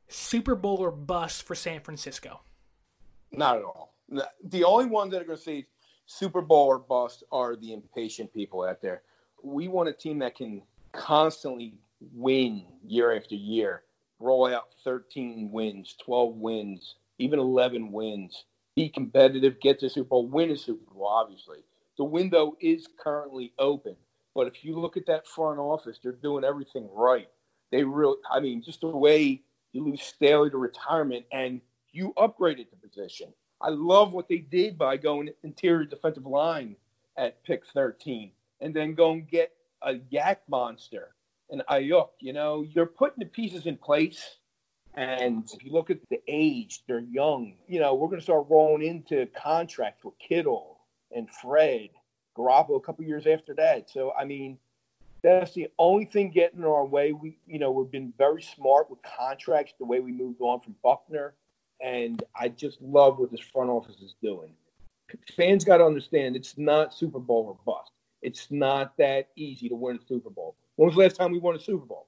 [0.08, 2.40] Super Bowl or bust for San Francisco?
[3.30, 3.90] Not at all
[4.44, 5.66] the only ones that are going to say
[6.06, 9.02] Super Bowl or bust are the impatient people out there.
[9.42, 11.74] We want a team that can constantly
[12.12, 13.82] win year after year,
[14.20, 18.44] roll out 13 wins, 12 wins, even 11 wins,
[18.76, 21.58] be competitive, get to Super Bowl, win a Super Bowl, obviously.
[21.96, 23.96] The window is currently open.
[24.34, 27.28] But if you look at that front office, they're doing everything right.
[27.72, 29.42] They really, I mean, just the way
[29.72, 31.60] you lose Staley to retirement and
[31.92, 33.32] you upgraded the position.
[33.60, 36.76] I love what they did by going interior defensive line
[37.16, 39.52] at pick 13 and then go and get
[39.82, 41.14] a yak monster
[41.50, 42.10] and Aiyuk.
[42.20, 44.36] You know, you're putting the pieces in place.
[44.94, 47.54] And if you look at the age, they're young.
[47.68, 50.80] You know, we're going to start rolling into contracts with Kittle
[51.14, 51.90] and Fred,
[52.36, 53.88] Garoppolo a couple years after that.
[53.88, 54.58] So, I mean,
[55.22, 57.12] that's the only thing getting in our way.
[57.12, 60.74] We, you know, we've been very smart with contracts, the way we moved on from
[60.82, 61.34] Buckner
[61.80, 64.52] and I just love what this front office is doing.
[65.36, 67.90] Fans got to understand it's not Super Bowl or bust.
[68.22, 70.56] It's not that easy to win a Super Bowl.
[70.80, 72.06] When was the last time we won a Super Bowl?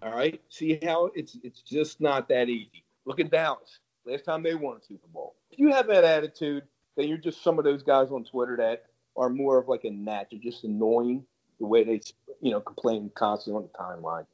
[0.00, 2.84] All right, see how it's it's just not that easy.
[3.06, 3.80] Look at Dallas.
[4.06, 5.34] Last time they won a Super Bowl.
[5.50, 6.62] If you have that attitude,
[6.96, 8.84] then you're just some of those guys on Twitter that
[9.16, 10.28] are more of like a gnat.
[10.30, 11.24] They're just annoying
[11.58, 12.00] the way they
[12.40, 14.26] you know complain constantly on the timeline.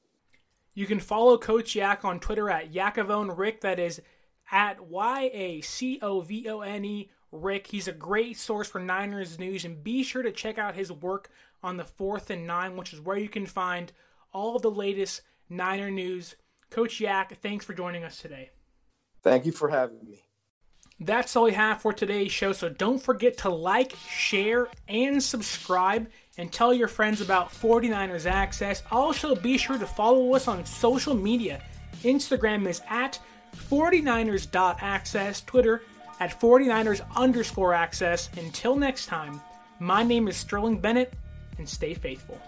[0.75, 3.63] You can follow Coach Yak on Twitter at Yacovone Rick.
[3.63, 4.03] That is
[4.53, 7.69] at Y A C O V O N E Rick.
[7.69, 11.31] He's a great source for Niners news, and be sure to check out his work
[11.63, 13.93] on the fourth and nine, which is where you can find
[14.33, 16.37] all of the latest Niner news.
[16.71, 18.51] Coach Yak, thanks for joining us today.
[19.23, 20.23] Thank you for having me.
[21.03, 26.09] That's all we have for today's show, so don't forget to like, share, and subscribe,
[26.37, 28.83] and tell your friends about 49ers Access.
[28.91, 31.63] Also, be sure to follow us on social media.
[32.03, 33.19] Instagram is at
[33.71, 35.83] 49ers.access, Twitter
[36.21, 38.31] at 49ers underscore access.
[38.37, 39.41] Until next time,
[39.79, 41.15] my name is Sterling Bennett,
[41.59, 42.41] and stay faithful.